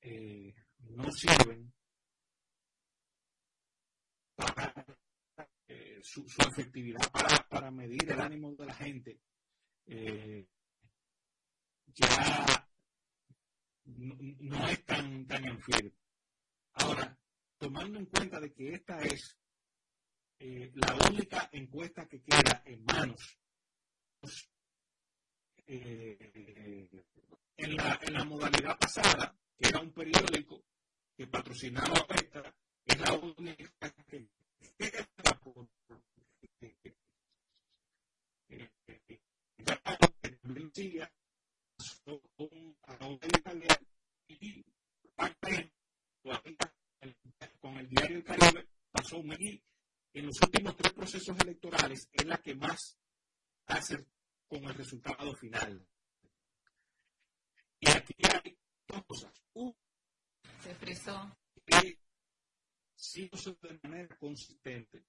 eh, 0.00 0.52
no 0.80 1.10
sirven 1.12 1.72
para 4.34 4.84
eh, 5.68 6.00
su, 6.02 6.28
su, 6.28 6.42
efectividad 6.42 7.10
para, 7.12 7.48
para, 7.48 7.70
medir 7.70 8.10
el 8.10 8.20
ánimo 8.20 8.52
de 8.56 8.66
la 8.66 8.74
gente. 8.74 9.20
Eh, 9.86 10.48
ya 11.86 12.69
no, 13.96 14.68
es 14.68 14.84
tan, 14.84 15.26
tan 15.26 15.46
infiel. 15.46 15.94
Ahora, 16.74 17.18
tomando 17.58 17.98
en 17.98 18.06
cuenta 18.06 18.40
de 18.40 18.52
que 18.52 18.74
esta 18.74 18.98
es 19.00 19.36
eh, 20.38 20.72
la 20.74 20.96
única 21.10 21.48
encuesta 21.52 22.06
que 22.06 22.22
queda 22.22 22.62
en 22.64 22.84
manos 22.84 23.38
eh, 25.66 26.88
en, 27.56 27.76
la, 27.76 28.24
modalidad 28.24 28.78
pasada, 28.78 29.36
que 29.56 29.68
era 29.68 29.80
un 29.80 29.92
periódico 29.92 30.64
que 31.16 31.26
patrocinaba 31.26 32.06
esta, 32.14 32.54
es 32.84 33.00
la 33.00 33.12
única 33.14 33.94
que 34.08 34.28
queda 34.78 35.06
por, 35.42 35.68
eh, 36.60 36.74
eh, 38.48 39.20
italiano 43.36 43.86
y 44.28 44.64
con 47.60 47.76
el 47.76 47.88
diario 47.88 48.16
El 48.18 48.24
Caribe 48.24 48.68
pasó 48.90 49.18
un 49.18 49.32
y 49.38 49.62
en 50.12 50.26
los 50.26 50.40
últimos 50.42 50.76
tres 50.76 50.92
procesos 50.92 51.36
electorales 51.40 52.08
es 52.12 52.26
la 52.26 52.38
que 52.38 52.54
más 52.54 52.98
hace 53.66 54.06
con 54.48 54.64
el 54.64 54.74
resultado 54.74 55.34
final. 55.36 55.86
Y 57.78 57.88
aquí 57.88 58.14
hay 58.24 58.58
dos 58.88 59.04
cosas. 59.06 59.32
Uno, 59.54 59.76
se 60.62 60.70
expresó 60.70 61.38
que 61.64 62.00
sí 62.96 63.30
de 63.62 63.80
manera 63.82 64.16
consistente 64.18 65.04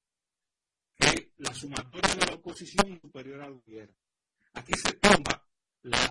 que 0.98 1.34
la 1.38 1.54
sumatoria 1.54 2.16
de 2.16 2.26
la 2.28 2.36
oposición 2.36 3.00
superior 3.02 3.42
al 3.42 3.56
gobierno. 3.56 3.98
Aquí 4.54 4.74
se 4.74 4.94
toma 4.94 5.44
la 5.82 6.08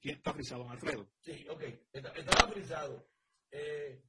¿Quién 0.00 0.16
está 0.16 0.32
frisado, 0.32 0.68
Alfredo? 0.68 1.10
Sí, 1.20 1.46
ok. 1.48 1.62
Estaba 1.92 2.52
frisado. 2.52 3.08
Eh, 3.50 4.02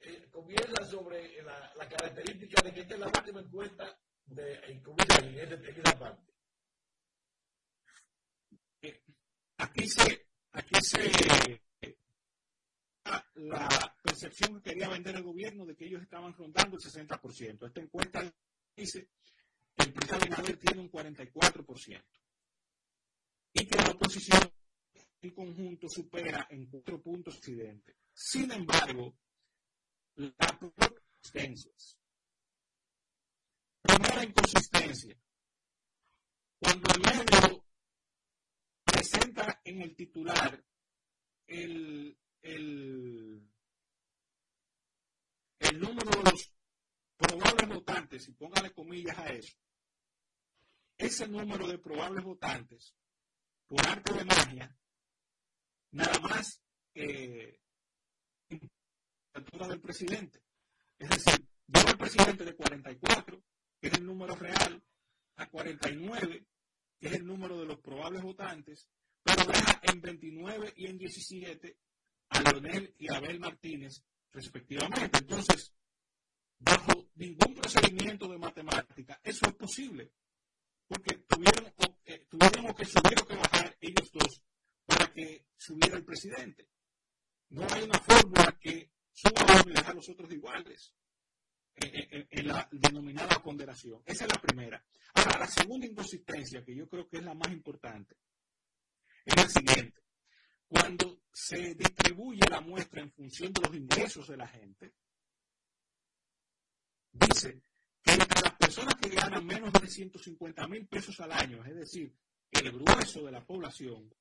eh, 0.00 0.28
comienza 0.30 0.84
sobre 0.84 1.42
la, 1.42 1.72
la, 1.76 1.88
característica 1.88 2.62
de 2.62 2.72
que 2.72 2.80
esta 2.80 2.94
es 2.94 3.00
la 3.00 3.06
última 3.06 3.40
encuesta 3.40 3.98
de, 4.26 4.54
en, 4.66 5.64
esa 5.64 5.98
parte. 5.98 6.32
Aquí 9.56 9.88
se, 9.88 10.26
aquí 10.52 10.74
se 10.82 11.60
la 13.34 13.96
percepción 14.02 14.60
que 14.60 14.70
quería 14.70 14.88
vender 14.88 15.16
el 15.16 15.22
gobierno 15.22 15.64
de 15.64 15.74
que 15.74 15.86
ellos 15.86 16.02
estaban 16.02 16.34
rondando 16.34 16.76
el 16.76 16.82
60%. 16.82 17.66
Esta 17.66 17.80
encuesta 17.80 18.34
dice 18.76 19.08
que 19.76 19.84
el 19.86 19.92
presidente 19.92 20.26
Abinader 20.26 20.56
tiene 20.58 20.80
un 20.80 20.90
44% 20.90 22.04
y 23.54 23.66
que 23.66 23.76
la 23.76 23.90
oposición 23.90 24.52
en 25.24 25.30
conjunto 25.30 25.88
supera 25.88 26.46
en 26.50 26.66
cuatro 26.66 27.00
puntos 27.00 27.36
Occidente. 27.36 27.96
Sin 28.12 28.50
embargo, 28.52 29.16
la 30.16 30.58
inconsistencias. 30.60 31.98
Primera 33.80 34.24
inconsistencia. 34.24 35.16
Cuando 36.58 36.94
el 36.94 37.00
medio 37.00 37.64
presenta 38.84 39.60
en 39.64 39.82
el 39.82 39.96
titular 39.96 40.62
el, 41.46 42.16
el, 42.42 43.50
el 45.58 45.80
número 45.80 46.10
de 46.10 46.30
los 46.30 46.52
probables 47.16 47.68
votantes, 47.68 48.28
y 48.28 48.32
póngale 48.32 48.72
comillas 48.72 49.18
a 49.18 49.26
eso, 49.32 49.56
ese 50.96 51.26
número 51.28 51.66
de 51.66 51.78
probables 51.78 52.24
votantes, 52.24 52.94
por 53.66 53.84
arte 53.86 54.12
de 54.12 54.24
magia, 54.24 54.78
nada 55.94 56.18
más 56.20 56.60
eh, 56.94 57.58
del 59.32 59.80
presidente. 59.80 60.42
Es 60.98 61.08
decir, 61.08 61.46
lleva 61.66 61.90
el 61.90 61.98
presidente 61.98 62.44
de 62.44 62.54
44, 62.54 63.42
que 63.80 63.88
es 63.88 63.94
el 63.94 64.04
número 64.04 64.34
real, 64.34 64.82
a 65.36 65.46
49, 65.48 66.46
que 66.98 67.06
es 67.06 67.14
el 67.14 67.26
número 67.26 67.58
de 67.58 67.66
los 67.66 67.80
probables 67.80 68.22
votantes, 68.22 68.88
pero 69.22 69.44
deja 69.44 69.80
en 69.82 70.00
29 70.00 70.74
y 70.76 70.86
en 70.86 70.98
17 70.98 71.76
a 72.30 72.42
Leonel 72.42 72.94
y 72.98 73.12
Abel 73.12 73.40
Martínez, 73.40 74.04
respectivamente. 74.32 75.18
Entonces, 75.18 75.72
bajo 76.58 77.08
ningún 77.14 77.54
procedimiento 77.54 78.28
de 78.28 78.38
matemática, 78.38 79.20
eso 79.22 79.46
es 79.46 79.54
posible, 79.54 80.12
porque 80.86 81.18
tuvieron, 81.28 81.72
eh, 82.04 82.26
tuvieron 82.28 82.74
que 82.74 82.84
subir 82.84 83.20
o 83.20 83.26
que 83.26 83.36
bajar 83.36 83.76
ellos 83.80 84.10
dos 84.12 84.42
que 85.14 85.46
subiera 85.56 85.96
el 85.96 86.04
presidente. 86.04 86.68
No 87.50 87.66
hay 87.70 87.84
una 87.84 87.98
fórmula 88.00 88.58
que 88.60 88.90
suba 89.12 89.44
uno 89.44 89.70
y 89.70 89.72
deja 89.72 89.90
a 89.90 89.94
los 89.94 90.08
otros 90.08 90.30
iguales 90.32 90.92
en, 91.76 92.26
en, 92.30 92.48
la 92.48 92.68
denominada 92.72 93.42
ponderación. 93.42 94.02
Esa 94.04 94.24
es 94.24 94.32
la 94.32 94.40
primera. 94.40 94.84
Ahora, 95.14 95.38
la 95.40 95.46
segunda 95.46 95.86
inconsistencia, 95.86 96.64
que 96.64 96.74
yo 96.74 96.88
creo 96.88 97.08
que 97.08 97.18
es 97.18 97.24
la 97.24 97.34
más 97.34 97.52
importante, 97.52 98.16
es 99.24 99.36
la 99.36 99.48
siguiente. 99.48 100.02
Cuando 100.66 101.22
se 101.32 101.74
distribuye 101.74 102.42
la 102.50 102.60
muestra 102.60 103.00
en 103.02 103.12
función 103.12 103.52
de 103.52 103.60
los 103.60 103.76
ingresos 103.76 104.28
de 104.28 104.36
la 104.36 104.48
gente, 104.48 104.94
dice 107.12 107.62
que 108.02 108.12
entre 108.12 108.40
las 108.42 108.56
personas 108.56 108.94
que 108.96 109.08
ganan 109.08 109.46
menos 109.46 109.72
de 109.72 109.86
150 109.86 110.66
mil 110.68 110.86
pesos 110.86 111.20
al 111.20 111.32
año, 111.32 111.64
es 111.64 111.74
decir, 111.76 112.14
el 112.50 112.72
grueso 112.72 113.24
de 113.24 113.32
la 113.32 113.44
población, 113.44 114.12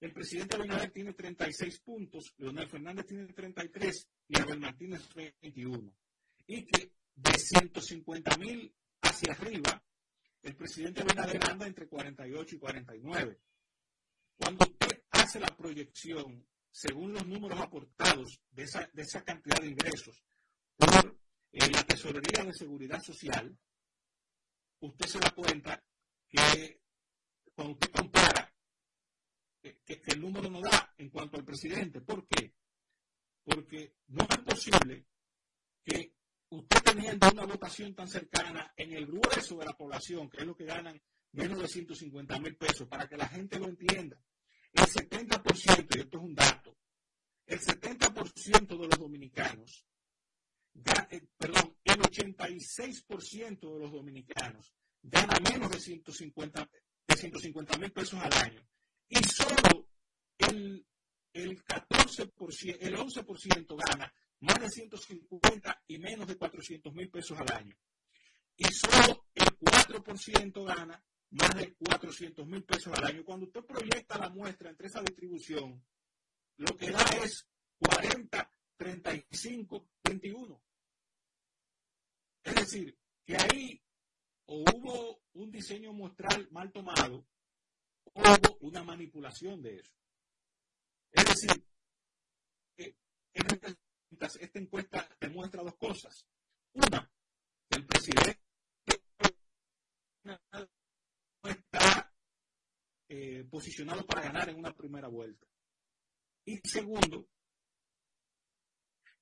el 0.00 0.12
presidente 0.12 0.56
Abinader 0.56 0.90
tiene 0.90 1.12
36 1.12 1.80
puntos, 1.80 2.32
Leonel 2.38 2.68
Fernández 2.68 3.06
tiene 3.06 3.32
33 3.32 4.08
y 4.28 4.40
Abel 4.40 4.60
Martínez 4.60 5.02
21. 5.40 5.92
Y 6.46 6.64
que 6.66 6.92
de 7.14 7.32
150 7.32 8.36
mil 8.36 8.72
hacia 9.02 9.32
arriba, 9.32 9.82
el 10.42 10.54
presidente 10.54 11.02
Abinader 11.02 11.40
anda 11.50 11.66
entre 11.66 11.88
48 11.88 12.54
y 12.54 12.58
49. 12.58 13.40
Cuando 14.36 14.64
usted 14.64 15.02
hace 15.10 15.40
la 15.40 15.48
proyección, 15.48 16.46
según 16.70 17.12
los 17.12 17.26
números 17.26 17.60
aportados 17.60 18.40
de 18.50 18.62
esa, 18.62 18.88
de 18.92 19.02
esa 19.02 19.24
cantidad 19.24 19.60
de 19.60 19.68
ingresos 19.68 20.22
por 20.76 21.18
eh, 21.50 21.70
la 21.72 21.82
Tesorería 21.82 22.44
de 22.44 22.52
Seguridad 22.52 23.02
Social, 23.02 23.58
usted 24.80 25.06
se 25.06 25.18
da 25.18 25.30
cuenta 25.30 25.82
que 26.28 26.80
cuando 27.52 27.72
usted 27.72 27.90
compara 27.90 28.47
que, 29.60 30.02
el 30.06 30.20
número 30.20 30.48
no 30.48 30.60
da 30.60 30.94
en 30.98 31.10
cuanto 31.10 31.36
al 31.36 31.44
presidente. 31.44 32.00
¿Por 32.00 32.26
qué? 32.26 32.54
Porque 33.44 33.96
no 34.08 34.26
es 34.28 34.38
posible 34.38 35.06
que 35.84 36.14
usted 36.50 36.82
teniendo 36.82 37.30
una 37.30 37.46
votación 37.46 37.94
tan 37.94 38.08
cercana 38.08 38.72
en 38.76 38.92
el 38.92 39.06
grueso 39.06 39.56
de 39.56 39.66
la 39.66 39.76
población, 39.76 40.28
que 40.28 40.38
es 40.38 40.46
lo 40.46 40.56
que 40.56 40.64
ganan 40.64 41.00
menos 41.32 41.60
de 41.60 41.68
150 41.68 42.38
mil 42.40 42.56
pesos, 42.56 42.88
para 42.88 43.08
que 43.08 43.16
la 43.16 43.28
gente 43.28 43.58
lo 43.58 43.66
entienda, 43.66 44.20
el 44.72 44.84
70%, 44.84 45.96
y 45.96 46.00
esto 46.00 46.18
es 46.18 46.24
un 46.24 46.34
dato, 46.34 46.76
el 47.46 47.60
70% 47.60 48.68
de 48.68 48.86
los 48.86 48.98
dominicanos, 48.98 49.86
eh, 51.10 51.26
perdón, 51.36 51.76
el 51.84 52.00
86% 52.00 53.74
de 53.74 53.80
los 53.80 53.90
dominicanos 53.90 54.72
gana 55.02 55.36
menos 55.50 55.70
de 55.70 55.80
150 55.80 56.70
de 57.06 57.78
mil 57.78 57.92
pesos 57.92 58.20
al 58.20 58.32
año 58.32 58.68
y 59.08 59.16
solo 59.24 59.88
el, 60.38 60.86
el 61.32 61.64
14%, 61.64 62.76
el 62.80 62.96
11% 62.96 63.76
gana 63.76 64.12
más 64.40 64.60
de 64.60 64.68
150 64.68 65.82
y 65.88 65.98
menos 65.98 66.26
de 66.26 66.36
400 66.36 66.92
mil 66.94 67.10
pesos 67.10 67.38
al 67.38 67.52
año. 67.52 67.76
Y 68.56 68.64
solo 68.64 69.26
el 69.34 69.46
4% 69.58 70.64
gana 70.64 71.02
más 71.30 71.54
de 71.54 71.74
400 71.74 72.46
mil 72.46 72.64
pesos 72.64 72.92
al 72.96 73.04
año. 73.04 73.24
Cuando 73.24 73.46
usted 73.46 73.64
proyecta 73.64 74.18
la 74.18 74.28
muestra 74.30 74.70
entre 74.70 74.88
esa 74.88 75.02
distribución, 75.02 75.84
lo 76.56 76.76
que 76.76 76.90
da 76.90 77.04
es 77.22 77.48
40, 77.78 78.50
35, 78.76 79.88
21. 80.04 80.62
Es 82.42 82.54
decir, 82.54 82.98
que 83.24 83.36
ahí 83.36 83.82
o 84.46 84.64
hubo 84.74 85.20
un 85.34 85.50
diseño 85.50 85.92
muestral 85.92 86.48
mal 86.50 86.72
tomado 86.72 87.26
hubo 88.18 88.58
una 88.60 88.82
manipulación 88.82 89.62
de 89.62 89.76
eso. 89.76 89.92
Es 91.12 91.24
decir, 91.24 91.64
esta 94.40 94.58
encuesta 94.58 95.08
demuestra 95.20 95.62
dos 95.62 95.76
cosas. 95.76 96.26
Una, 96.72 97.10
que 97.68 97.78
el 97.78 97.86
presidente 97.86 98.40
no 100.24 101.50
está 101.50 102.12
eh, 103.08 103.44
posicionado 103.50 104.04
para 104.06 104.22
ganar 104.22 104.48
en 104.48 104.58
una 104.58 104.74
primera 104.74 105.08
vuelta. 105.08 105.46
Y 106.44 106.58
segundo, 106.68 107.28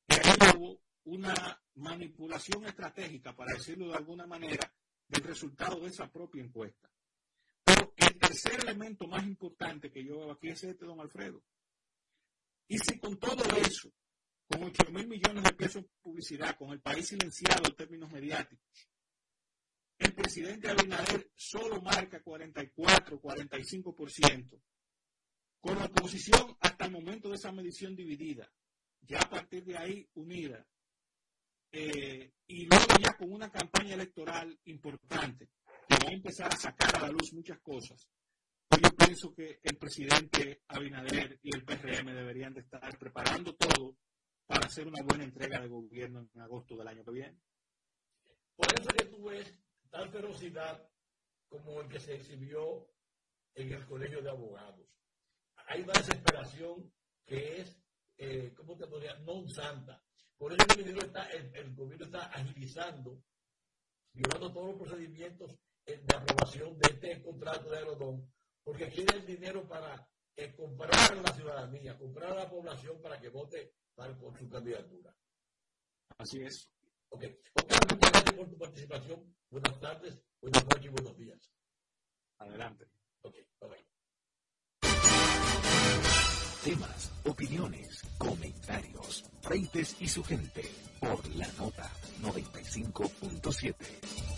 que 0.08 0.20
hubo 0.56 0.82
una 1.04 1.62
manipulación 1.74 2.64
estratégica, 2.64 3.34
para 3.34 3.54
decirlo 3.54 3.88
de 3.88 3.96
alguna 3.96 4.26
manera, 4.26 4.72
del 5.08 5.22
resultado 5.22 5.80
de 5.80 5.88
esa 5.88 6.10
propia 6.10 6.42
encuesta 6.42 6.90
el 7.96 8.18
tercer 8.18 8.60
elemento 8.64 9.06
más 9.06 9.24
importante 9.24 9.90
que 9.90 10.04
yo 10.04 10.18
veo 10.18 10.32
aquí 10.32 10.48
es 10.48 10.64
este, 10.64 10.86
don 10.86 11.00
Alfredo. 11.00 11.42
Y 12.68 12.78
si 12.78 12.98
con 12.98 13.18
todo 13.18 13.42
eso, 13.56 13.92
con 14.46 14.64
8 14.64 14.90
mil 14.92 15.08
millones 15.08 15.44
de 15.44 15.52
pesos 15.52 15.76
en 15.82 15.90
publicidad, 16.02 16.56
con 16.56 16.70
el 16.70 16.80
país 16.80 17.08
silenciado 17.08 17.68
en 17.68 17.76
términos 17.76 18.10
mediáticos, 18.10 18.88
el 19.98 20.14
presidente 20.14 20.68
Abinader 20.68 21.30
solo 21.34 21.80
marca 21.80 22.22
44, 22.22 23.20
45%, 23.20 24.60
con 25.60 25.78
la 25.78 25.86
oposición 25.86 26.56
hasta 26.60 26.84
el 26.84 26.92
momento 26.92 27.30
de 27.30 27.36
esa 27.36 27.50
medición 27.50 27.96
dividida, 27.96 28.50
ya 29.00 29.20
a 29.20 29.30
partir 29.30 29.64
de 29.64 29.78
ahí 29.78 30.08
unida, 30.14 30.66
eh, 31.72 32.32
y 32.46 32.66
luego 32.66 32.86
ya 33.00 33.16
con 33.16 33.32
una 33.32 33.50
campaña 33.50 33.94
electoral 33.94 34.58
importante, 34.64 35.48
que 35.88 35.94
va 36.04 36.10
a 36.10 36.14
empezar 36.14 36.52
a 36.52 36.56
sacar 36.56 36.96
a 36.96 37.06
la 37.06 37.08
luz 37.08 37.32
muchas 37.32 37.58
cosas. 37.60 38.08
Yo 38.70 38.90
pienso 38.96 39.32
que 39.32 39.60
el 39.62 39.76
presidente 39.78 40.62
Abinader 40.68 41.38
y 41.42 41.54
el 41.54 41.64
PRM 41.64 42.12
deberían 42.12 42.52
de 42.52 42.60
estar 42.60 42.98
preparando 42.98 43.54
todo 43.54 43.96
para 44.46 44.66
hacer 44.66 44.86
una 44.86 45.02
buena 45.04 45.24
entrega 45.24 45.60
de 45.60 45.68
gobierno 45.68 46.28
en 46.34 46.40
agosto 46.40 46.76
del 46.76 46.88
año 46.88 47.04
que 47.04 47.12
viene. 47.12 47.38
Por 48.56 48.66
eso 48.74 48.88
que 48.88 49.04
tú 49.06 49.24
ves 49.24 49.54
tal 49.90 50.10
ferocidad 50.10 50.88
como 51.48 51.80
el 51.80 51.88
que 51.88 52.00
se 52.00 52.16
exhibió 52.16 52.88
en 53.54 53.72
el 53.72 53.86
Colegio 53.86 54.20
de 54.20 54.30
Abogados. 54.30 54.88
Hay 55.68 55.82
una 55.82 55.92
desesperación 55.94 56.92
que 57.24 57.60
es, 57.60 57.80
eh, 58.18 58.52
¿cómo 58.54 58.76
te 58.76 58.86
podría? 58.86 59.16
Non 59.18 59.48
santa. 59.48 60.02
Por 60.36 60.52
eso 60.52 60.66
el 60.76 60.98
está, 60.98 61.30
el 61.30 61.74
gobierno 61.74 62.04
está 62.04 62.26
agilizando, 62.26 63.22
violando 64.12 64.52
todos 64.52 64.68
los 64.68 64.76
procedimientos 64.76 65.56
de 65.86 66.16
aprobación 66.16 66.76
de 66.78 66.88
este 66.92 67.22
contrato 67.22 67.70
de 67.70 67.78
Aerodón, 67.78 68.28
porque 68.64 68.88
quiere 68.88 69.18
el 69.18 69.26
dinero 69.26 69.66
para 69.68 70.08
eh, 70.36 70.52
comprar 70.56 71.12
a 71.12 71.14
la 71.14 71.32
ciudadanía, 71.32 71.96
comprar 71.96 72.32
a 72.32 72.42
la 72.42 72.50
población 72.50 73.00
para 73.00 73.20
que 73.20 73.28
vote 73.28 73.72
para, 73.94 74.18
por 74.18 74.36
su 74.36 74.48
candidatura. 74.48 75.14
Así 76.18 76.42
es. 76.42 76.68
Ok. 77.10 77.24
Oscar, 77.54 77.94
muchas 77.94 78.12
gracias 78.12 78.34
por 78.34 78.50
tu 78.50 78.58
participación. 78.58 79.36
Buenas 79.48 79.80
tardes, 79.80 80.18
buenas 80.40 80.64
noches 80.64 80.84
y 80.84 80.88
buenos 80.88 81.16
días. 81.16 81.50
Adelante. 82.38 82.88
Ok, 83.22 83.34
bye 83.60 83.70
bye. 83.70 83.86
Temas, 86.64 87.12
opiniones, 87.24 88.02
comentarios, 88.18 89.24
Freites 89.40 89.96
y 90.00 90.08
su 90.08 90.24
gente 90.24 90.68
por 90.98 91.24
la 91.36 91.46
nota 91.52 91.88
95.7. 92.22 94.35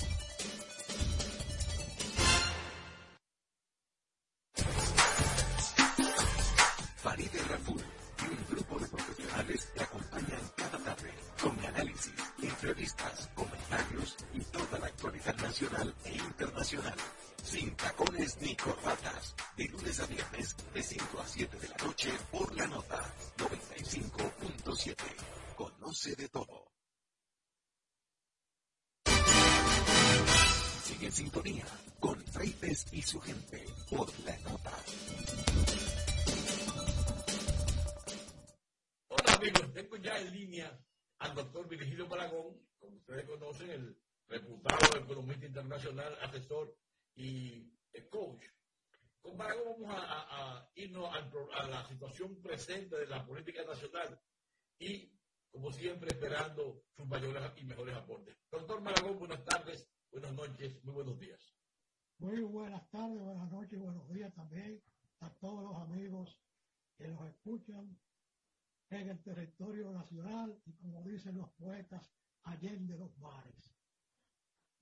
entrevistas, 12.61 13.31
comentarios 13.37 14.17
y 14.35 14.41
toda 14.41 14.81
la 14.81 14.87
actualidad 14.87 15.37
nacional 15.37 15.95
e 16.05 16.15
internacional. 16.17 16.97
Sin 17.45 17.71
tacones 17.77 18.37
ni 18.41 18.57
corbatas. 18.57 19.37
De 19.57 19.69
lunes 19.69 20.01
a 20.01 20.07
viernes, 20.07 20.57
de 20.75 20.83
5 20.83 21.21
a 21.21 21.27
7 21.29 21.57
de 21.57 21.69
la 21.69 21.77
noche, 21.77 22.11
por 22.33 22.55
la 22.57 22.67
nota 22.67 23.15
95.7. 23.37 24.97
Conoce 25.55 26.17
de 26.17 26.29
todo. 26.29 26.73
Sigue 30.83 31.07
en 31.07 31.13
sintonía 31.13 31.67
con 32.01 32.21
Freites 32.25 32.87
y 32.91 33.03
su 33.03 33.21
gente 33.21 33.65
por 33.89 34.09
la 34.25 34.37
nota. 34.39 34.73
Hola 39.11 39.33
amigos, 39.35 39.73
tengo 39.73 39.97
ya 39.97 40.19
en 40.19 40.33
línea 40.33 40.88
al 41.19 41.35
doctor 41.35 41.69
Virgilio 41.69 42.07
Malagón, 42.07 42.61
como 42.79 42.97
ustedes 42.97 43.25
conocen, 43.29 43.71
el 43.71 44.03
reputado 44.29 44.97
economista 44.97 45.47
internacional, 45.47 46.17
asesor 46.23 46.77
y 47.15 47.73
el 47.93 48.09
coach. 48.09 48.43
Con 49.21 49.37
Malagón 49.37 49.83
vamos 49.83 49.91
a, 49.97 50.03
a- 50.03 50.59
a 50.59 50.71
irnos 50.77 51.13
al 51.15 51.31
a 51.55 51.69
la 51.69 51.89
situación 51.89 52.41
presente 52.41 52.97
de 52.97 53.07
la 53.07 53.27
política 53.27 53.65
nacional 53.65 54.21
y, 54.79 55.13
como 55.51 55.73
siempre, 55.73 56.11
esperando 56.11 56.85
sus 56.97 57.07
mayores 57.07 57.43
y 57.57 57.65
mejores 57.65 57.97
aportes. 57.97 58.37
Doctor 58.51 58.81
Malagón, 58.81 59.19
buenas 59.19 59.45
tardes, 59.45 59.91
buenas 60.13 60.33
noches, 60.35 60.83
muy 60.85 60.95
buenos 60.95 61.19
días. 61.19 61.41
Muy 62.19 62.41
buenas 62.43 62.89
tardes, 62.91 63.21
buenas 63.21 63.51
noches 63.51 63.79
buenos 63.79 64.09
días 64.13 64.35
también 64.35 64.83
a 65.21 65.31
todos 65.39 65.63
los 65.65 65.75
amigos 65.83 66.41
que 66.97 67.09
nos 67.09 67.29
escuchan 67.29 67.97
en 68.91 69.09
el 69.09 69.23
territorio 69.23 69.93
nacional 69.93 70.61
y 70.65 70.73
como 70.75 71.03
dicen 71.03 71.37
los 71.37 71.51
poetas, 71.53 72.11
allende 72.45 72.97
los 72.97 73.17
mares, 73.19 73.75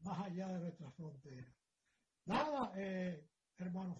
más 0.00 0.18
allá 0.20 0.48
de 0.48 0.60
nuestras 0.60 0.94
fronteras. 0.94 1.54
Nada, 2.26 2.72
eh, 2.76 3.28
hermano 3.58 3.98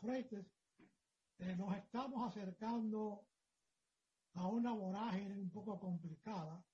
eh, 1.39 1.55
nos 1.57 1.77
estamos 1.77 2.29
acercando 2.29 3.27
a 4.35 4.49
una 4.49 4.73
vorágine 4.73 5.39
un 5.39 5.51
poco 5.51 5.79
complicada, 5.79 6.65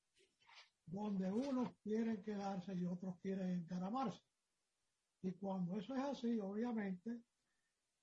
donde 0.87 1.31
unos 1.31 1.75
quieren 1.83 2.23
quedarse 2.23 2.75
y 2.75 2.85
otros 2.85 3.17
quieren 3.21 3.51
encaramarse. 3.51 4.21
Y 5.23 5.33
cuando 5.33 5.79
eso 5.79 5.95
es 5.95 6.03
así, 6.03 6.39
obviamente, 6.41 7.23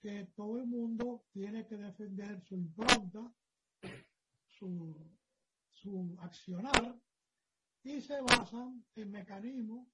que 0.02 0.26
todo 0.36 0.60
el 0.60 0.68
mundo 0.68 1.26
tiene 1.34 1.68
que 1.68 1.76
defender 1.76 2.42
su 2.46 2.56
impronta, 2.56 3.34
su, 4.48 4.96
su 5.82 6.16
accionar, 6.20 7.00
y 7.84 8.02
se 8.02 8.22
basan 8.22 8.86
en 8.96 9.12
mecanismos, 9.12 9.88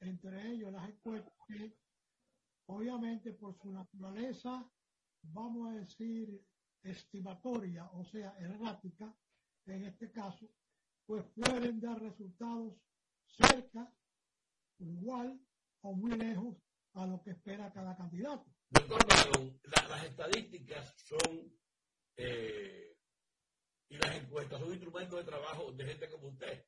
entre 0.00 0.52
ellos 0.52 0.72
las 0.72 0.88
encuestas, 0.88 1.32
que 1.46 1.76
obviamente 2.66 3.32
por 3.32 3.56
su 3.56 3.72
naturaleza, 3.72 4.70
vamos 5.22 5.68
a 5.70 5.72
decir, 5.74 6.42
estimatoria, 6.82 7.86
o 7.92 8.04
sea, 8.04 8.36
errática, 8.38 9.14
en 9.66 9.84
este 9.84 10.10
caso, 10.10 10.48
pues 11.06 11.24
pueden 11.34 11.80
dar 11.80 12.00
resultados 12.00 12.74
cerca, 13.26 13.92
igual 14.78 15.38
o 15.82 15.94
muy 15.94 16.12
lejos 16.12 16.56
a 16.94 17.06
lo 17.06 17.22
que 17.22 17.30
espera 17.30 17.72
cada 17.72 17.96
candidato. 17.96 18.46
Doctor 18.70 19.00
Malagón, 19.08 19.60
la- 19.64 19.88
las 19.88 20.04
estadísticas 20.04 20.94
son 21.04 21.52
eh, 22.16 22.89
y 23.90 23.98
las 23.98 24.16
encuestas 24.16 24.60
son 24.60 24.70
instrumentos 24.70 25.18
de 25.18 25.30
trabajo 25.30 25.72
de 25.72 25.84
gente 25.84 26.08
como 26.08 26.28
usted. 26.28 26.64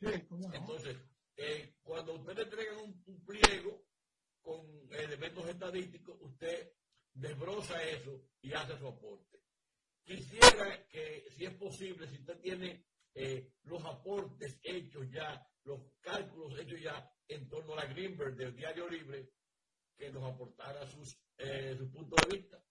Sí, 0.00 0.26
cómo 0.28 0.48
no. 0.48 0.54
Entonces, 0.54 0.96
eh, 1.36 1.76
cuando 1.82 2.14
usted 2.14 2.34
le 2.34 2.42
entregan 2.42 2.76
un, 2.78 3.02
un 3.06 3.24
pliego 3.24 3.86
con 4.40 4.66
elementos 4.90 5.48
estadísticos, 5.48 6.16
usted 6.20 6.72
desbroza 7.12 7.82
eso 7.82 8.22
y 8.40 8.52
hace 8.52 8.78
su 8.78 8.88
aporte. 8.88 9.42
Quisiera 10.02 10.86
que, 10.88 11.26
si 11.36 11.44
es 11.44 11.54
posible, 11.54 12.08
si 12.08 12.18
usted 12.20 12.40
tiene 12.40 12.86
eh, 13.14 13.52
los 13.64 13.84
aportes 13.84 14.58
hechos 14.62 15.10
ya, 15.10 15.46
los 15.64 15.80
cálculos 16.00 16.58
hechos 16.58 16.80
ya 16.80 17.10
en 17.28 17.48
torno 17.48 17.74
a 17.74 17.84
la 17.84 17.86
Greenberg 17.86 18.36
del 18.36 18.54
Diario 18.54 18.88
Libre, 18.88 19.30
que 19.96 20.10
nos 20.10 20.22
aportara 20.22 20.86
sus, 20.86 21.18
eh, 21.38 21.74
su 21.76 21.90
punto 21.90 22.16
de 22.16 22.36
vista. 22.36 22.62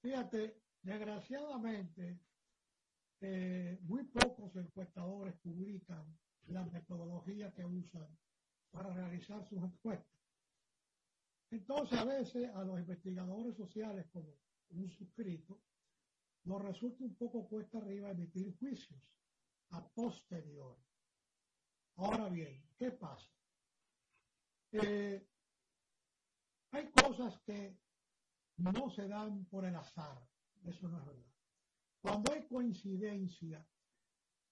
Fíjate, 0.00 0.62
desgraciadamente, 0.82 2.18
eh, 3.24 3.78
muy 3.82 4.02
pocos 4.02 4.54
encuestadores 4.56 5.34
publican 5.36 6.04
la 6.48 6.64
metodología 6.64 7.52
que 7.52 7.64
usan 7.64 8.08
para 8.72 8.92
realizar 8.92 9.48
sus 9.48 9.62
encuestas. 9.62 10.18
Entonces, 11.50 11.98
a 11.98 12.04
veces 12.04 12.50
a 12.54 12.64
los 12.64 12.80
investigadores 12.80 13.56
sociales, 13.56 14.06
como 14.12 14.34
un 14.70 14.88
suscrito, 14.90 15.60
nos 16.44 16.62
resulta 16.62 17.04
un 17.04 17.14
poco 17.14 17.48
cuesta 17.48 17.78
arriba 17.78 18.10
emitir 18.10 18.56
juicios 18.58 19.00
a 19.70 19.86
posteriori. 19.90 20.82
Ahora 21.96 22.28
bien, 22.28 22.60
¿qué 22.76 22.90
pasa? 22.90 23.30
Eh, 24.72 25.24
hay 26.72 26.90
cosas 26.90 27.38
que 27.42 27.78
no 28.56 28.90
se 28.90 29.06
dan 29.06 29.44
por 29.44 29.64
el 29.64 29.76
azar, 29.76 30.26
eso 30.64 30.88
no 30.88 30.98
es 30.98 31.06
verdad. 31.06 31.31
Cuando 32.02 32.32
hay 32.32 32.46
coincidencia 32.48 33.64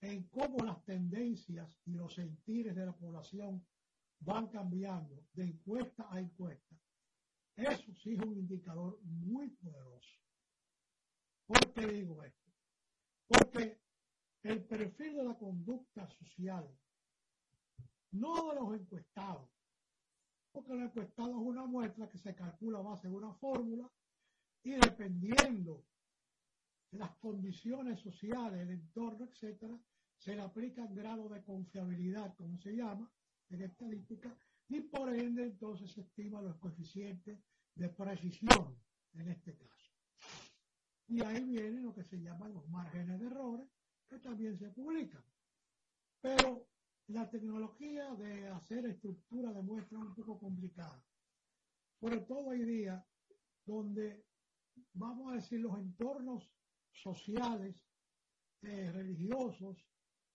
en 0.01 0.29
cómo 0.29 0.65
las 0.65 0.83
tendencias 0.85 1.77
y 1.85 1.91
los 1.91 2.15
sentires 2.15 2.77
de 2.77 2.87
la 2.87 2.97
población 2.97 3.67
van 4.21 4.47
cambiando 4.49 5.27
de 5.33 5.45
encuesta 5.45 6.07
a 6.11 6.21
encuesta, 6.21 6.77
eso 7.57 7.93
sí 8.03 8.15
es 8.15 8.23
un 8.23 8.39
indicador 8.39 9.01
muy 9.03 9.49
poderoso. 9.51 10.17
¿Por 11.47 11.73
qué 11.73 11.87
digo 11.89 12.23
esto? 12.23 12.51
Porque 13.27 13.81
el 14.45 14.65
perfil 14.65 15.17
de 15.17 15.25
la 15.25 15.37
conducta 15.37 16.09
social, 16.09 16.73
no 18.13 18.49
de 18.49 18.55
los 18.61 18.81
encuestados, 18.81 19.51
porque 20.53 20.73
el 20.73 20.83
encuestado 20.83 21.31
es 21.31 21.47
una 21.47 21.67
muestra 21.67 22.09
que 22.09 22.19
se 22.19 22.35
calcula 22.35 22.79
a 22.79 22.83
base 22.83 23.09
de 23.09 23.15
una 23.15 23.35
fórmula 23.35 23.91
y 24.63 24.71
dependiendo 24.71 25.75
de 25.75 26.00
las 26.93 27.11
condiciones 27.17 28.01
sociales, 28.01 28.61
el 28.61 28.71
entorno, 28.71 29.25
etcétera, 29.25 29.79
se 30.17 30.35
le 30.35 30.43
aplican 30.43 30.95
grados 30.95 31.31
de 31.33 31.43
confiabilidad, 31.43 32.35
como 32.37 32.59
se 32.59 32.75
llama 32.75 33.11
en 33.49 33.63
estadística, 33.63 34.37
y 34.69 34.81
por 34.81 35.15
ende 35.15 35.45
entonces 35.45 35.91
se 35.93 36.03
estima 36.03 36.43
los 36.43 36.57
coeficientes 36.57 37.39
de 37.75 37.89
precisión 37.89 38.77
en 39.15 39.29
este 39.29 39.57
caso. 39.57 39.91
Y 41.09 41.23
ahí 41.23 41.45
vienen 41.45 41.83
lo 41.83 41.95
que 41.95 42.05
se 42.05 42.21
llaman 42.21 42.55
los 42.55 42.69
márgenes 42.69 43.19
de 43.19 43.27
errores, 43.27 43.67
que 44.09 44.19
también 44.19 44.57
se 44.59 44.69
publican. 44.71 45.25
Pero 46.21 46.69
la 47.09 47.29
tecnología 47.29 48.15
de 48.15 48.49
hacer 48.49 48.87
estructura 48.87 49.53
de 49.53 49.63
muestra 49.63 49.99
es 49.99 50.05
un 50.05 50.15
poco 50.15 50.39
complicada. 50.39 51.03
Sobre 51.99 52.21
todo 52.21 52.49
hoy 52.49 52.65
día, 52.65 53.05
donde, 53.65 54.25
vamos 54.93 55.33
a 55.33 55.37
decir, 55.37 55.61
los 55.61 55.77
entornos 55.77 56.49
sociales, 56.93 57.77
eh, 58.63 58.91
religiosos, 58.93 59.77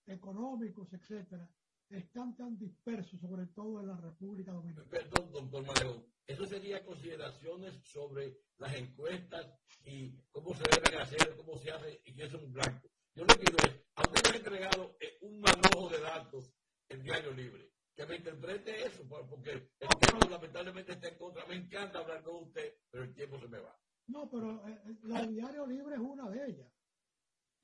económicos, 0.06 0.92
etcétera, 0.92 1.48
están 1.88 2.36
tan 2.36 2.58
dispersos, 2.58 3.20
sobre 3.20 3.46
todo 3.46 3.80
en 3.80 3.88
la 3.88 3.96
República 3.96 4.52
Dominicana. 4.52 4.88
Perdón, 4.90 5.32
doctor 5.32 5.66
Malegón. 5.66 6.06
Eso 6.26 6.44
sería 6.46 6.84
consideraciones 6.84 7.80
sobre 7.84 8.36
las 8.58 8.74
encuestas 8.74 9.46
y 9.84 10.16
cómo 10.32 10.54
se 10.54 10.64
deben 10.64 11.00
hacer, 11.00 11.36
cómo 11.36 11.56
se 11.58 11.70
hace 11.70 12.00
y 12.04 12.14
que 12.14 12.24
es 12.24 12.34
un 12.34 12.52
blanco. 12.52 12.88
Yo 13.14 13.24
lo 13.24 13.34
quiero 13.34 13.56
es, 13.58 13.84
a 13.94 14.02
usted 14.02 14.22
me 14.30 14.34
ha 14.34 14.38
entregado 14.38 14.96
eh, 15.00 15.18
un 15.20 15.40
manojo 15.40 15.88
de 15.88 16.00
datos 16.00 16.52
en 16.88 17.02
Diario 17.04 17.30
Libre. 17.32 17.70
Que 17.94 18.04
me 18.06 18.16
interprete 18.16 18.86
eso, 18.86 19.08
por- 19.08 19.26
porque 19.28 19.52
el 19.52 19.68
tiempo 19.78 20.28
lamentablemente 20.28 20.92
está 20.92 21.08
en 21.08 21.16
contra. 21.16 21.46
Me 21.46 21.54
encanta 21.54 22.00
hablar 22.00 22.22
con 22.24 22.42
usted, 22.44 22.74
pero 22.90 23.04
el 23.04 23.14
tiempo 23.14 23.38
se 23.38 23.48
me 23.48 23.58
va. 23.60 23.80
No, 24.08 24.28
pero 24.30 24.66
eh, 24.68 24.82
eh, 24.86 24.96
la 25.02 25.22
de 25.22 25.28
diario 25.32 25.66
libre 25.66 25.94
es 25.94 26.00
una 26.00 26.28
de 26.30 26.46
ella. 26.46 26.72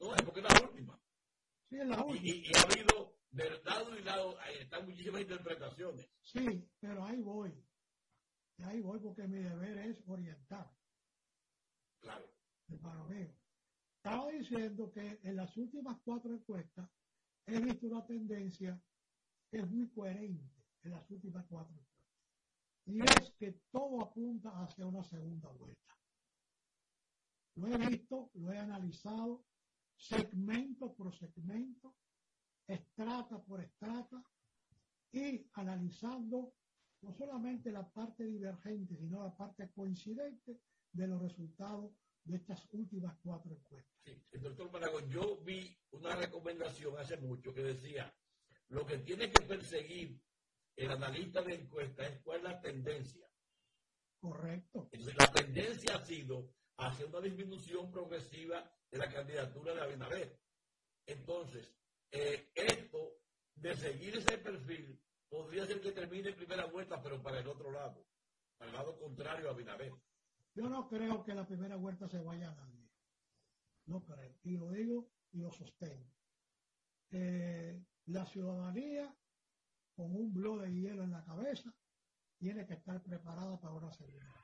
No, 0.00 0.14
es 0.14 0.22
porque 0.22 0.40
es 0.40 0.46
la 0.46 0.68
última. 0.68 1.00
Sí, 1.68 1.76
es 1.78 1.86
la 1.86 2.04
última. 2.04 2.26
y- 2.26 2.42
y 2.46 2.52
ha 2.56 2.62
habido 2.62 3.16
de 3.30 3.62
lado 3.64 3.98
y 3.98 4.02
lado, 4.02 4.38
ahí 4.40 4.56
están 4.58 4.84
muchísimas 4.86 5.20
interpretaciones. 5.22 6.10
Sí, 6.20 6.68
pero 6.80 7.04
ahí 7.04 7.22
voy. 7.22 7.64
Y 8.58 8.62
ahí 8.64 8.80
voy 8.80 8.98
porque 9.00 9.26
mi 9.26 9.38
deber 9.38 9.78
es 9.78 10.02
orientar, 10.06 10.70
Claro. 12.00 12.26
hermano 12.68 13.04
mío. 13.08 13.32
Estaba 13.96 14.30
diciendo 14.30 14.90
que 14.90 15.20
en 15.22 15.36
las 15.36 15.56
últimas 15.56 15.98
cuatro 16.04 16.32
encuestas 16.34 16.90
he 17.46 17.58
visto 17.60 17.86
una 17.86 18.04
tendencia 18.04 18.82
que 19.50 19.58
es 19.58 19.70
muy 19.70 19.88
coherente 19.90 20.64
en 20.82 20.90
las 20.90 21.08
últimas 21.10 21.46
cuatro 21.46 21.72
encuestas. 21.72 21.92
Y 22.84 23.00
es 23.00 23.30
que 23.38 23.52
todo 23.70 24.02
apunta 24.02 24.50
hacia 24.62 24.86
una 24.86 25.04
segunda 25.04 25.48
vuelta. 25.50 25.91
Lo 27.54 27.68
he 27.68 27.76
visto, 27.88 28.30
lo 28.34 28.52
he 28.52 28.58
analizado, 28.58 29.44
segmento 29.96 30.94
por 30.94 31.14
segmento, 31.14 31.94
estrata 32.66 33.42
por 33.42 33.60
estrata, 33.60 34.22
y 35.12 35.46
analizando 35.54 36.54
no 37.02 37.12
solamente 37.12 37.70
la 37.70 37.88
parte 37.90 38.24
divergente, 38.24 38.96
sino 38.96 39.22
la 39.22 39.36
parte 39.36 39.70
coincidente 39.72 40.60
de 40.92 41.06
los 41.06 41.20
resultados 41.20 41.92
de 42.24 42.36
estas 42.36 42.66
últimas 42.72 43.18
cuatro 43.22 43.52
encuestas. 43.52 43.92
Sí, 44.04 44.24
el 44.30 44.40
doctor 44.40 44.70
Maragón, 44.72 45.08
yo 45.10 45.42
vi 45.42 45.76
una 45.90 46.14
recomendación 46.14 46.96
hace 46.98 47.16
mucho 47.18 47.52
que 47.52 47.62
decía, 47.62 48.14
lo 48.68 48.86
que 48.86 48.98
tiene 48.98 49.30
que 49.30 49.44
perseguir 49.44 50.20
el 50.76 50.90
analista 50.90 51.42
de 51.42 51.54
encuesta 51.56 52.06
es 52.06 52.20
cuál 52.22 52.38
es 52.38 52.44
la 52.44 52.60
tendencia. 52.60 53.26
Correcto. 54.18 54.88
Entonces, 54.92 55.16
la 55.18 55.32
tendencia 55.32 55.96
ha 55.96 56.04
sido 56.04 56.54
hacia 56.76 57.06
una 57.06 57.20
disminución 57.20 57.90
progresiva 57.90 58.70
de 58.90 58.98
la 58.98 59.10
candidatura 59.10 59.74
de 59.74 59.80
Abinader. 59.80 60.40
Entonces, 61.06 61.74
eh, 62.10 62.50
esto 62.54 63.18
de 63.54 63.76
seguir 63.76 64.16
ese 64.16 64.38
perfil 64.38 65.00
podría 65.28 65.66
ser 65.66 65.80
que 65.80 65.92
termine 65.92 66.32
primera 66.32 66.66
vuelta, 66.66 67.00
pero 67.02 67.22
para 67.22 67.40
el 67.40 67.48
otro 67.48 67.70
lado, 67.70 68.06
para 68.56 68.70
el 68.70 68.76
lado 68.76 68.98
contrario 68.98 69.48
a 69.48 69.52
Abinader. 69.52 69.92
Yo 70.54 70.68
no 70.68 70.88
creo 70.88 71.24
que 71.24 71.34
la 71.34 71.46
primera 71.46 71.76
vuelta 71.76 72.08
se 72.08 72.20
vaya 72.20 72.50
a 72.50 72.54
nadie. 72.54 72.90
No 73.86 74.04
creo. 74.04 74.38
Y 74.42 74.56
lo 74.56 74.70
digo 74.70 75.10
y 75.32 75.38
lo 75.38 75.50
sostengo. 75.50 76.12
Eh, 77.10 77.82
la 78.06 78.26
ciudadanía, 78.26 79.14
con 79.94 80.14
un 80.14 80.32
blog 80.32 80.62
de 80.62 80.72
hielo 80.72 81.02
en 81.04 81.12
la 81.12 81.24
cabeza, 81.24 81.74
tiene 82.38 82.66
que 82.66 82.74
estar 82.74 83.02
preparada 83.02 83.58
para 83.60 83.74
una 83.74 83.92
segunda. 83.92 84.41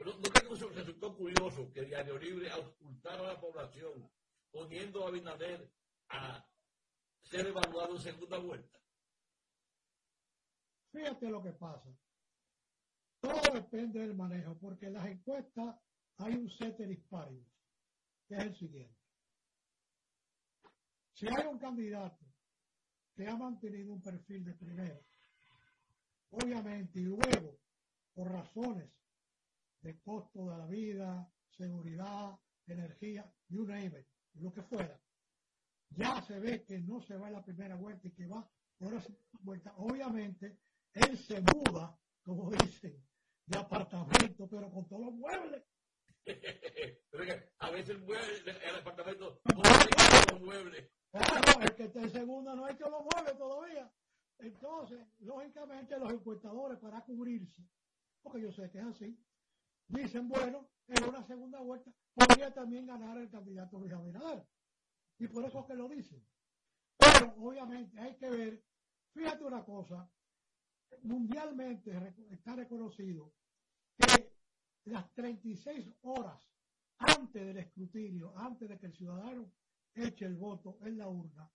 Pero 0.00 0.14
¿no 0.16 0.54
eso 0.54 0.70
resultó 0.70 1.14
curioso 1.14 1.70
que 1.74 1.84
Diario 1.84 2.18
Libre 2.18 2.50
auscultara 2.50 3.20
a 3.20 3.34
la 3.34 3.38
población 3.38 4.10
poniendo 4.50 5.04
a 5.04 5.08
Abinader 5.08 5.70
a 6.08 6.48
ser 7.20 7.48
evaluado 7.48 7.96
en 7.96 8.00
segunda 8.00 8.38
vuelta? 8.38 8.78
Fíjate 10.90 11.28
lo 11.28 11.42
que 11.42 11.52
pasa. 11.52 11.94
Todo 13.20 13.42
depende 13.52 14.00
del 14.00 14.16
manejo, 14.16 14.56
porque 14.58 14.86
en 14.86 14.94
las 14.94 15.04
encuestas 15.04 15.76
hay 16.16 16.32
un 16.32 16.48
ceteris 16.48 17.04
paribus, 17.04 17.52
que 18.26 18.36
es 18.36 18.42
el 18.42 18.56
siguiente. 18.56 18.96
Si 21.12 21.26
hay 21.26 21.46
un 21.46 21.58
candidato 21.58 22.24
que 23.14 23.28
ha 23.28 23.36
mantenido 23.36 23.92
un 23.92 24.00
perfil 24.00 24.46
de 24.46 24.54
primero, 24.54 25.04
obviamente, 26.30 27.00
y 27.00 27.04
luego, 27.04 27.60
por 28.14 28.32
razones 28.32 28.90
de 29.82 29.98
costo 30.00 30.50
de 30.50 30.58
la 30.58 30.66
vida, 30.66 31.32
seguridad, 31.50 32.38
energía, 32.66 33.30
you 33.48 33.64
name 33.66 33.98
it, 33.98 34.06
lo 34.34 34.52
que 34.52 34.62
fuera, 34.62 35.00
ya 35.90 36.22
se 36.22 36.38
ve 36.38 36.64
que 36.64 36.78
no 36.80 37.00
se 37.00 37.16
va 37.16 37.28
en 37.28 37.34
la 37.34 37.44
primera 37.44 37.76
vuelta 37.76 38.06
y 38.06 38.12
que 38.12 38.26
va 38.26 38.48
por 38.78 38.92
la 38.92 39.00
segunda 39.00 39.38
vuelta. 39.40 39.74
Obviamente, 39.76 40.58
él 40.94 41.18
se 41.18 41.40
muda, 41.40 41.98
como 42.22 42.50
dicen, 42.50 43.04
de 43.46 43.58
apartamento, 43.58 44.48
pero 44.48 44.70
con 44.70 44.88
todos 44.88 45.06
los 45.06 45.14
muebles. 45.14 45.64
Es 47.12 47.44
a 47.58 47.70
veces 47.70 47.90
el, 47.90 48.02
mueble, 48.02 48.38
el 48.46 48.76
apartamento 48.76 49.40
no 49.54 49.62
los 50.32 50.40
muebles. 50.40 50.90
Claro, 51.10 51.60
el 51.60 51.74
que 51.74 51.84
está 51.84 52.00
en 52.00 52.10
segunda 52.12 52.54
no 52.54 52.64
hay 52.64 52.76
que 52.76 52.84
lo 52.84 53.02
mueve 53.02 53.36
todavía. 53.36 53.92
Entonces, 54.38 55.06
lógicamente, 55.18 55.98
los 55.98 56.12
encuestadores 56.12 56.78
para 56.78 57.02
cubrirse, 57.02 57.62
porque 58.22 58.42
yo 58.42 58.52
sé 58.52 58.70
que 58.70 58.78
es 58.78 58.84
así, 58.84 59.18
dicen, 59.90 60.28
bueno, 60.28 60.68
en 60.86 61.08
una 61.08 61.24
segunda 61.24 61.60
vuelta 61.60 61.92
podría 62.14 62.52
también 62.52 62.86
ganar 62.86 63.18
el 63.18 63.30
candidato 63.30 63.78
Luis 63.78 63.92
Abinader. 63.92 64.46
Y 65.18 65.28
por 65.28 65.44
eso 65.44 65.60
es 65.60 65.66
que 65.66 65.74
lo 65.74 65.88
dicen. 65.88 66.24
Pero, 66.96 67.34
obviamente, 67.38 67.98
hay 68.00 68.16
que 68.16 68.30
ver, 68.30 68.64
fíjate 69.12 69.44
una 69.44 69.64
cosa, 69.64 70.10
mundialmente 71.02 71.92
está 72.30 72.56
reconocido 72.56 73.32
que 73.96 74.32
las 74.84 75.12
36 75.12 75.94
horas 76.02 76.50
antes 76.98 77.46
del 77.46 77.58
escrutinio, 77.58 78.36
antes 78.36 78.68
de 78.68 78.78
que 78.78 78.86
el 78.86 78.94
ciudadano 78.94 79.52
eche 79.94 80.26
el 80.26 80.36
voto 80.36 80.78
en 80.82 80.98
la 80.98 81.08
urna, 81.08 81.50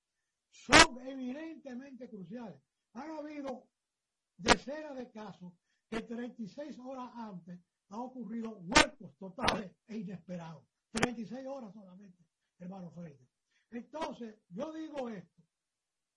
son 0.49 0.99
evidentemente 1.07 2.09
cruciales. 2.09 2.61
Han 2.93 3.11
habido 3.11 3.67
decenas 4.37 4.95
de 4.95 5.11
casos 5.11 5.53
que 5.89 6.01
36 6.01 6.79
horas 6.79 7.11
antes 7.15 7.59
han 7.89 7.99
ocurrido 7.99 8.57
huecos 8.57 9.15
totales 9.17 9.71
e 9.87 9.97
inesperados. 9.97 10.63
36 10.91 11.45
horas 11.45 11.73
solamente, 11.73 12.25
hermano 12.59 12.91
Freire. 12.91 13.27
Entonces, 13.71 14.39
yo 14.49 14.71
digo 14.73 15.09
esto, 15.09 15.43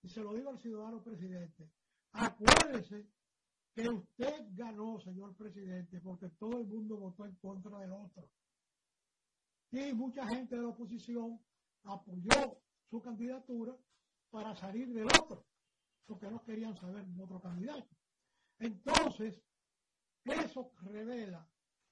y 0.03 0.09
se 0.09 0.23
lo 0.23 0.35
digo 0.35 0.51
al 0.51 0.61
ciudadano 0.61 1.03
presidente, 1.03 1.71
acuérdese 2.13 3.09
que 3.75 3.89
usted 3.89 4.47
ganó, 4.53 5.01
señor 5.01 5.37
presidente, 5.37 6.01
porque 6.01 6.29
todo 6.31 6.61
el 6.61 6.67
mundo 6.67 6.97
votó 6.97 7.27
en 7.27 7.35
contra 7.37 7.79
del 7.79 7.93
otro. 7.93 8.29
Y 9.71 9.93
mucha 9.93 10.27
gente 10.27 10.57
de 10.57 10.63
la 10.63 10.69
oposición 10.69 11.41
apoyó 11.85 12.61
su 12.89 13.03
candidatura 13.03 13.77
para 14.31 14.55
salir 14.57 14.93
del 14.93 15.07
otro, 15.07 15.47
porque 16.07 16.31
no 16.31 16.43
querían 16.45 16.77
saber 16.77 17.05
otro 17.21 17.41
candidato. 17.41 17.89
Entonces, 18.59 19.43
eso 20.25 20.73
revela 20.83 21.49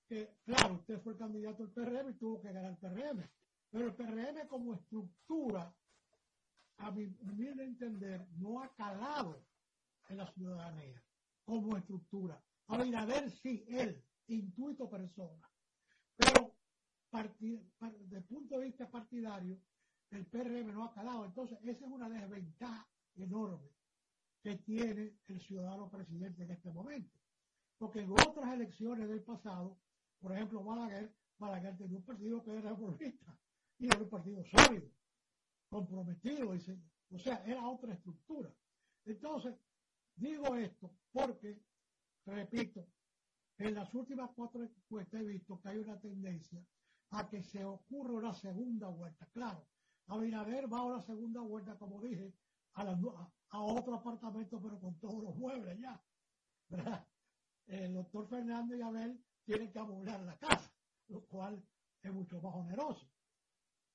que, 0.08 0.36
claro, 0.44 0.74
usted 0.74 1.00
fue 1.02 1.12
el 1.12 1.18
candidato 1.18 1.66
del 1.66 1.72
PRM 1.72 2.10
y 2.10 2.14
tuvo 2.14 2.40
que 2.40 2.52
ganar 2.52 2.70
el 2.70 2.76
PRM, 2.76 3.28
pero 3.70 3.86
el 3.86 3.94
PRM 3.94 4.48
como 4.48 4.74
estructura, 4.74 5.74
a 6.78 6.90
mi 6.90 7.04
humilde 7.20 7.64
entender, 7.64 8.26
no 8.36 8.62
ha 8.62 8.72
calado 8.74 9.44
en 10.08 10.18
la 10.18 10.30
ciudadanía 10.32 11.02
como 11.44 11.76
estructura. 11.76 12.42
Abinader 12.68 13.30
sí, 13.30 13.64
él, 13.68 14.02
intuito 14.28 14.88
persona. 14.88 15.48
Pero 16.16 16.54
desde 17.38 18.16
el 18.16 18.24
punto 18.24 18.58
de 18.58 18.66
vista 18.66 18.90
partidario, 18.90 19.58
el 20.10 20.26
PRM 20.26 20.72
no 20.72 20.84
ha 20.84 20.92
calado. 20.92 21.24
Entonces, 21.24 21.58
esa 21.62 21.84
es 21.86 21.90
una 21.90 22.08
desventaja 22.08 22.86
enorme 23.16 23.70
que 24.42 24.56
tiene 24.58 25.16
el 25.26 25.40
ciudadano 25.40 25.88
presidente 25.90 26.44
en 26.44 26.50
este 26.50 26.70
momento. 26.70 27.18
Porque 27.78 28.00
en 28.00 28.12
otras 28.12 28.52
elecciones 28.52 29.08
del 29.08 29.22
pasado, 29.22 29.78
por 30.20 30.32
ejemplo, 30.32 30.62
Balaguer, 30.64 31.14
Balaguer 31.38 31.76
tenía 31.76 31.98
un 31.98 32.04
partido 32.04 32.42
que 32.42 32.50
era 32.52 32.70
reformista 32.70 33.38
y 33.78 33.86
era 33.86 33.98
un 33.98 34.08
partido 34.08 34.44
sólido, 34.44 34.90
comprometido, 35.68 36.54
y 36.54 36.60
se- 36.60 36.78
o 37.10 37.18
sea, 37.18 37.44
era 37.44 37.68
otra 37.68 37.92
estructura. 37.94 38.52
Entonces, 39.04 39.54
digo 40.16 40.56
esto 40.56 40.90
porque, 41.12 41.62
repito, 42.24 42.86
en 43.58 43.74
las 43.74 43.94
últimas 43.94 44.30
cuatro 44.34 44.62
encuestas 44.64 45.20
he 45.20 45.24
visto 45.24 45.60
que 45.60 45.68
hay 45.68 45.78
una 45.78 46.00
tendencia 46.00 46.64
a 47.10 47.28
que 47.28 47.42
se 47.42 47.64
ocurra 47.64 48.14
una 48.14 48.34
segunda 48.34 48.88
vuelta. 48.88 49.26
Claro, 49.32 49.68
Abinader 50.06 50.72
va 50.72 50.78
a 50.80 50.84
una 50.84 51.02
segunda 51.02 51.40
vuelta, 51.40 51.78
como 51.78 52.00
dije, 52.02 52.32
a, 52.74 52.84
la 52.84 52.92
a- 52.92 53.32
a 53.50 53.62
otro 53.62 53.94
apartamento, 53.94 54.60
pero 54.60 54.80
con 54.80 54.98
todos 54.98 55.22
los 55.22 55.36
muebles 55.36 55.78
ya. 55.78 56.02
El 57.66 57.94
doctor 57.94 58.28
Fernando 58.28 58.76
y 58.76 58.82
Abel 58.82 59.24
tienen 59.46 59.72
que 59.72 59.78
amoblar 59.78 60.20
la 60.22 60.36
casa, 60.38 60.70
lo 61.08 61.24
cual 61.26 61.64
es 62.02 62.12
mucho 62.12 62.40
más 62.42 62.54
oneroso. 62.54 63.08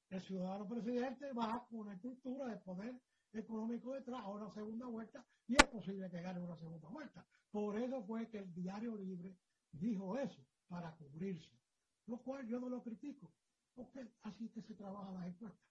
El 0.10 0.22
ciudadano 0.22 0.68
presidente 0.68 1.32
va 1.34 1.66
con 1.70 1.80
una 1.80 1.94
estructura 1.94 2.48
de 2.48 2.58
poder 2.58 3.00
económico 3.34 3.94
detrás 3.94 4.22
a 4.22 4.30
una 4.30 4.52
segunda 4.54 4.88
vuelta 4.88 5.26
y 5.48 5.54
es 5.54 5.64
posible 5.66 6.10
que 6.10 6.22
gane 6.22 6.42
una 6.42 6.58
segunda 6.58 6.88
vuelta. 6.90 7.26
Por 7.52 7.78
eso 7.78 8.04
fue 8.04 8.30
que 8.30 8.40
el 8.40 8.54
Diario 8.54 8.96
Libre 8.96 9.38
dijo 9.72 10.18
eso, 10.18 10.46
para 10.68 10.96
cubrirse. 10.96 11.60
Lo 12.08 12.18
cual 12.18 12.48
yo 12.48 12.60
no 12.60 12.70
lo 12.70 12.82
critico, 12.82 13.32
porque 13.74 14.10
así 14.24 14.50
que 14.50 14.62
se 14.62 14.74
trabaja 14.74 15.12
las 15.12 15.28
encuestas. 15.28 15.62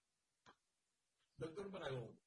Doctor 1.37 1.71
Maragón, 1.71 2.19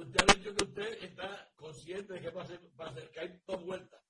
usted 0.00 0.20
ha 0.20 0.34
dicho 0.34 0.54
que 0.54 0.64
usted 0.64 1.04
está 1.04 1.52
consciente 1.56 2.14
de 2.14 2.20
que 2.20 2.30
va 2.30 2.42
a 2.42 2.46
ser, 2.46 2.80
va 2.80 2.88
a 2.88 2.94
ser 2.94 3.10
que 3.10 3.20
hay 3.20 3.42
dos 3.46 3.64
vueltas. 3.64 4.02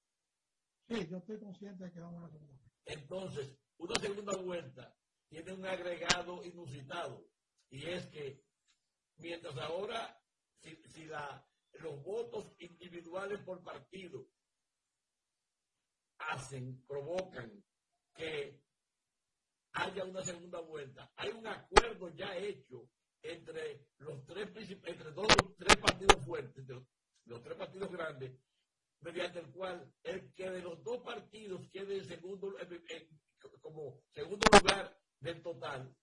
Sí, 0.86 1.06
yo 1.08 1.18
estoy 1.18 1.38
consciente 1.38 1.84
de 1.84 1.92
que 1.92 2.00
vamos 2.00 2.16
a 2.16 2.18
una 2.24 2.30
segunda 2.30 2.54
vuelta. 2.54 2.80
Entonces, 2.84 3.58
una 3.78 3.94
segunda 4.00 4.36
vuelta 4.36 4.96
tiene 5.28 5.52
un 5.52 5.66
agregado 5.66 6.44
inusitado 6.44 7.28
y 7.70 7.86
es 7.86 8.06
que 8.06 8.44
mientras 9.16 9.56
ahora, 9.58 10.22
si, 10.60 10.76
si 10.88 11.04
la, 11.04 11.46
los 11.80 12.02
votos 12.02 12.54
individuales 12.58 13.40
por 13.42 13.62
partido 13.62 14.26
hacen, 16.18 16.84
provocan 16.86 17.64
que 18.14 18.62
haya 19.72 20.04
una 20.04 20.22
segunda 20.22 20.60
vuelta, 20.60 21.12
hay 21.16 21.30
un 21.30 21.46
acuerdo 21.46 22.08
ya 22.14 22.36
hecho 22.36 22.90
entre 23.32 23.86
los 23.98 24.24
tres 24.24 24.48
entre 24.84 25.12
todos 25.12 25.28
los 25.42 25.56
tres 25.56 25.76
partidos 25.76 26.24
fuertes, 26.24 26.64
los 27.24 27.42
tres 27.42 27.56
partidos 27.56 27.90
grandes, 27.90 28.32
mediante 29.00 29.40
el 29.40 29.50
cual 29.50 29.92
el 30.02 30.32
que 30.34 30.50
de 30.50 30.62
los 30.62 30.82
dos 30.82 31.02
partidos 31.02 31.68
quede 31.70 31.98
en 31.98 32.04
segundo, 32.04 32.54
como 33.60 34.00
segundo 34.12 34.46
lugar 34.52 34.98
del 35.20 35.42
total, 35.42 35.94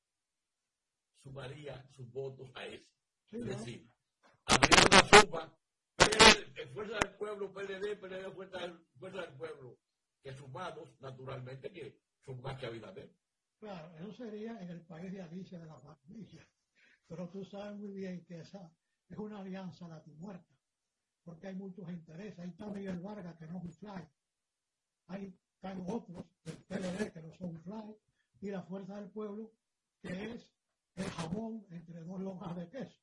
sumaría 1.23 1.85
sus 1.91 2.11
votos 2.11 2.49
a 2.53 2.65
ese. 2.65 2.87
es 3.31 3.45
decir, 3.45 3.89
habría 4.45 4.85
una 4.85 5.09
suma, 5.09 5.57
PLD, 5.95 6.73
Fuerza 6.73 6.99
del 6.99 7.15
Pueblo, 7.17 7.53
PLD, 7.53 7.95
PLD, 7.99 8.31
Fuerza 8.33 8.59
del, 8.59 8.79
Fuerza 8.99 9.21
del 9.21 9.33
Pueblo, 9.35 9.79
que 10.21 10.33
sumados, 10.33 10.89
naturalmente, 11.01 11.71
que 11.71 11.99
son 12.23 12.41
más 12.41 12.59
que 12.59 12.67
Abinader. 12.67 13.11
Claro, 13.59 13.95
eso 13.97 14.11
sería 14.13 14.61
en 14.61 14.69
el 14.69 14.81
país 14.81 15.11
de 15.11 15.21
Alicia 15.21 15.57
de 15.57 15.65
la 15.65 15.79
familia. 15.79 16.47
Pero 17.07 17.29
tú 17.29 17.45
sabes 17.45 17.77
muy 17.77 17.91
bien 17.91 18.23
que 18.25 18.39
esa 18.39 18.71
es 19.09 19.17
una 19.17 19.39
alianza 19.39 19.87
muerta 20.17 20.55
porque 21.25 21.47
hay 21.47 21.55
muchos 21.55 21.89
intereses. 21.89 22.39
Ahí 22.39 22.49
está 22.49 22.67
Miguel 22.67 22.99
Vargas, 22.99 23.35
que 23.37 23.47
no 23.47 23.57
es 23.57 23.63
un 23.63 23.73
fly. 23.73 24.07
Ahí 25.07 25.37
están 25.55 25.83
otros 25.89 26.25
del 26.43 26.57
PLD, 26.67 27.11
que 27.11 27.21
no 27.21 27.33
son 27.33 27.49
un 27.49 27.61
fly. 27.61 27.95
Y 28.41 28.51
la 28.51 28.61
Fuerza 28.61 28.95
del 28.95 29.09
Pueblo, 29.09 29.51
que 30.01 30.33
es 30.33 30.53
el 30.95 31.05
jamón 31.05 31.65
entre 31.71 32.03
dos 32.03 32.21
lonjas 32.21 32.55
de 32.55 32.69
queso. 32.69 32.99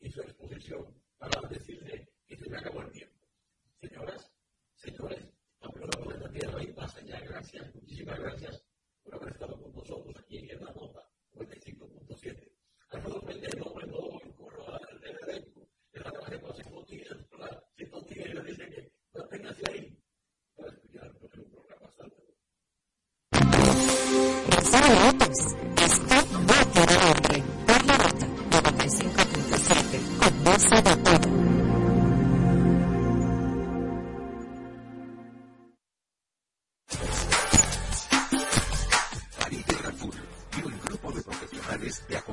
y 0.00 0.10
su 0.10 0.20
exposición 0.20 0.94
para 1.18 1.48
decirle 1.48 2.08
que 2.26 2.36
se 2.36 2.48
me 2.48 2.58
acabó 2.58 2.82
el 2.82 2.92
tiempo. 2.92 3.18
Señoras, 3.80 4.30
señores, 4.74 5.37
de. 5.78 7.20
Gracias, 7.20 7.74
muchísimas 7.74 8.18
gracias 8.18 8.62
por 9.02 9.14
con 9.14 9.20
la 9.22 10.72
nota 10.72 11.08
95.7. 11.34 12.52
Alfredo 12.90 13.20
Pendejo, 13.22 13.72
bueno, 13.72 14.18
Por 39.98 40.14
la 40.14 40.20
nota 40.20 40.38
95.7, 40.52 40.92
con 40.92 41.82
voz 41.82 42.08
de 42.08 42.27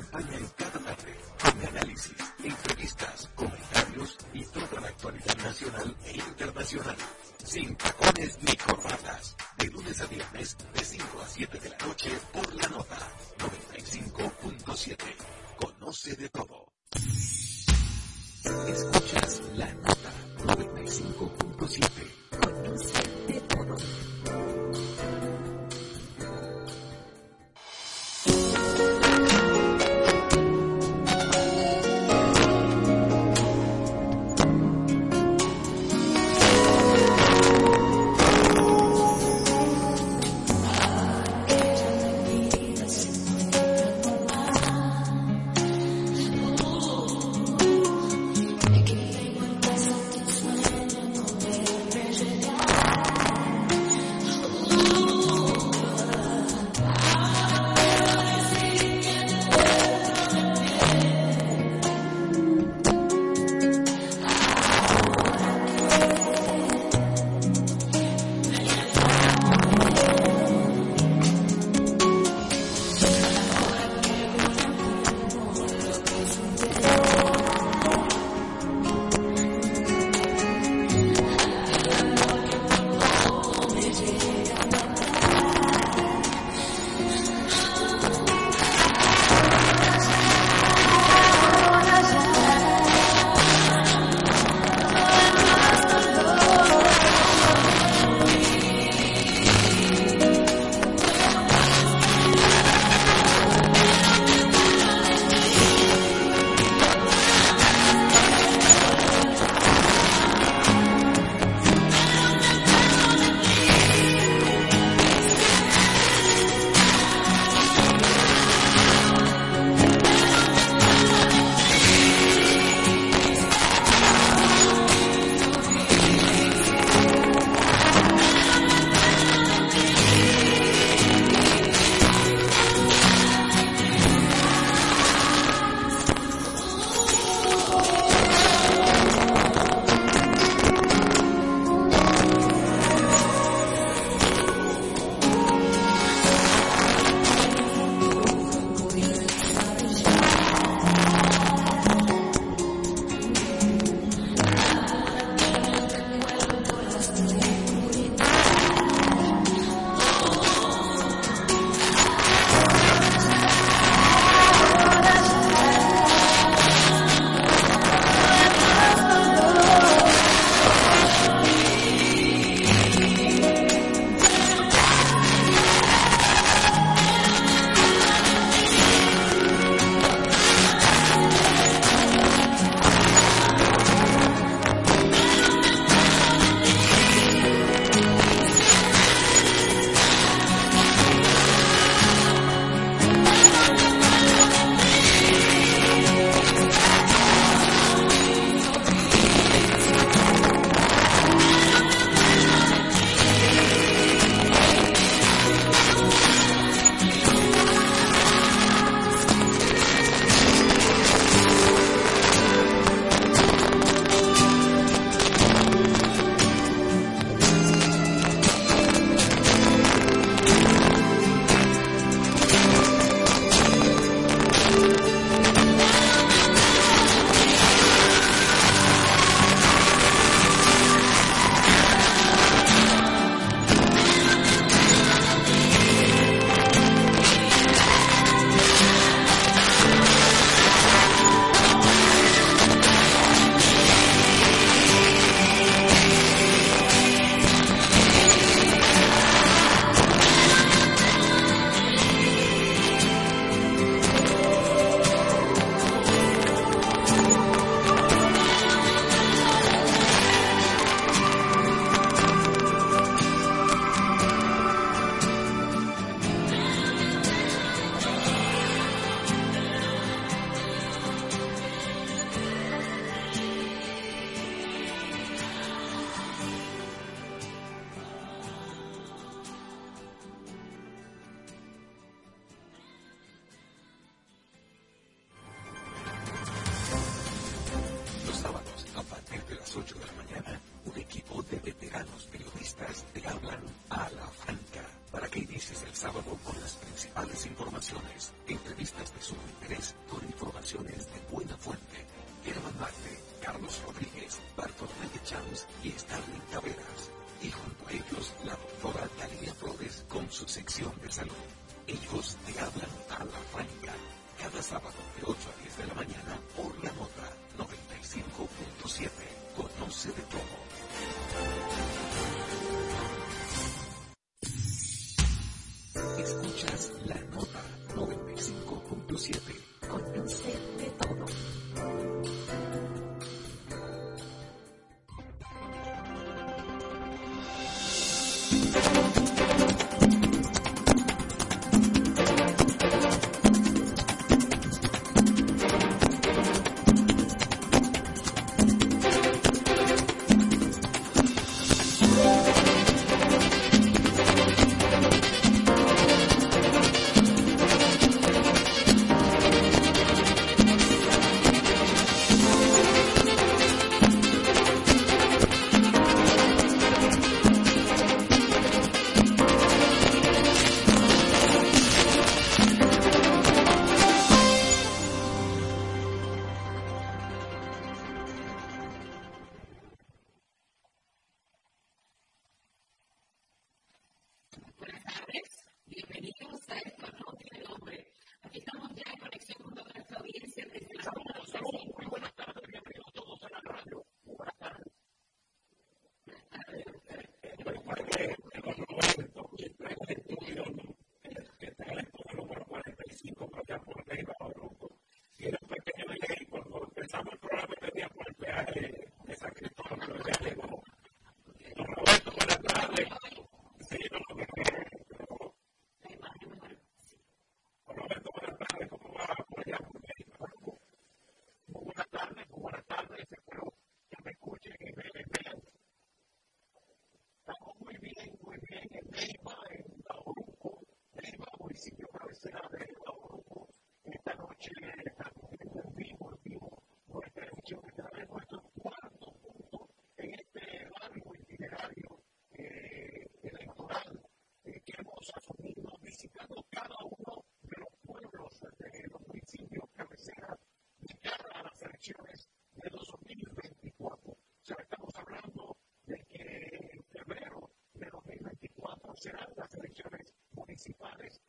It's 460.88 461.40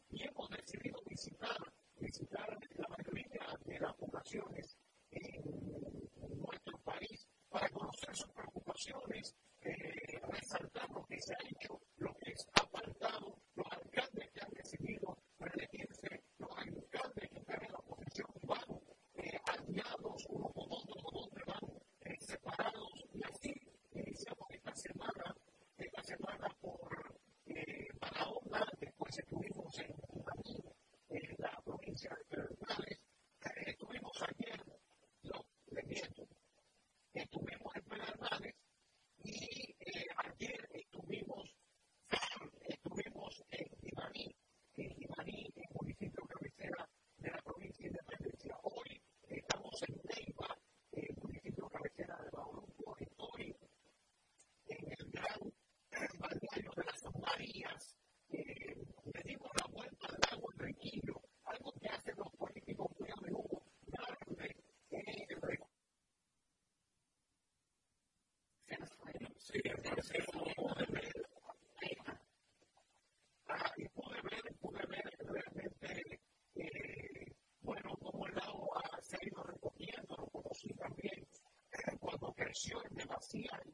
CI 83.28 83.65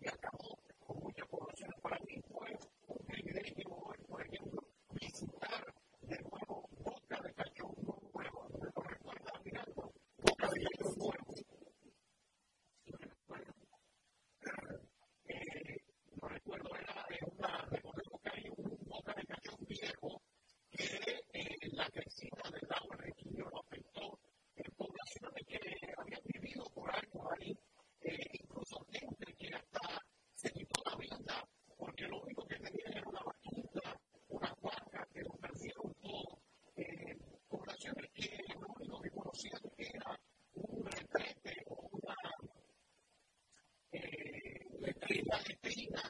letrina 45.48 46.02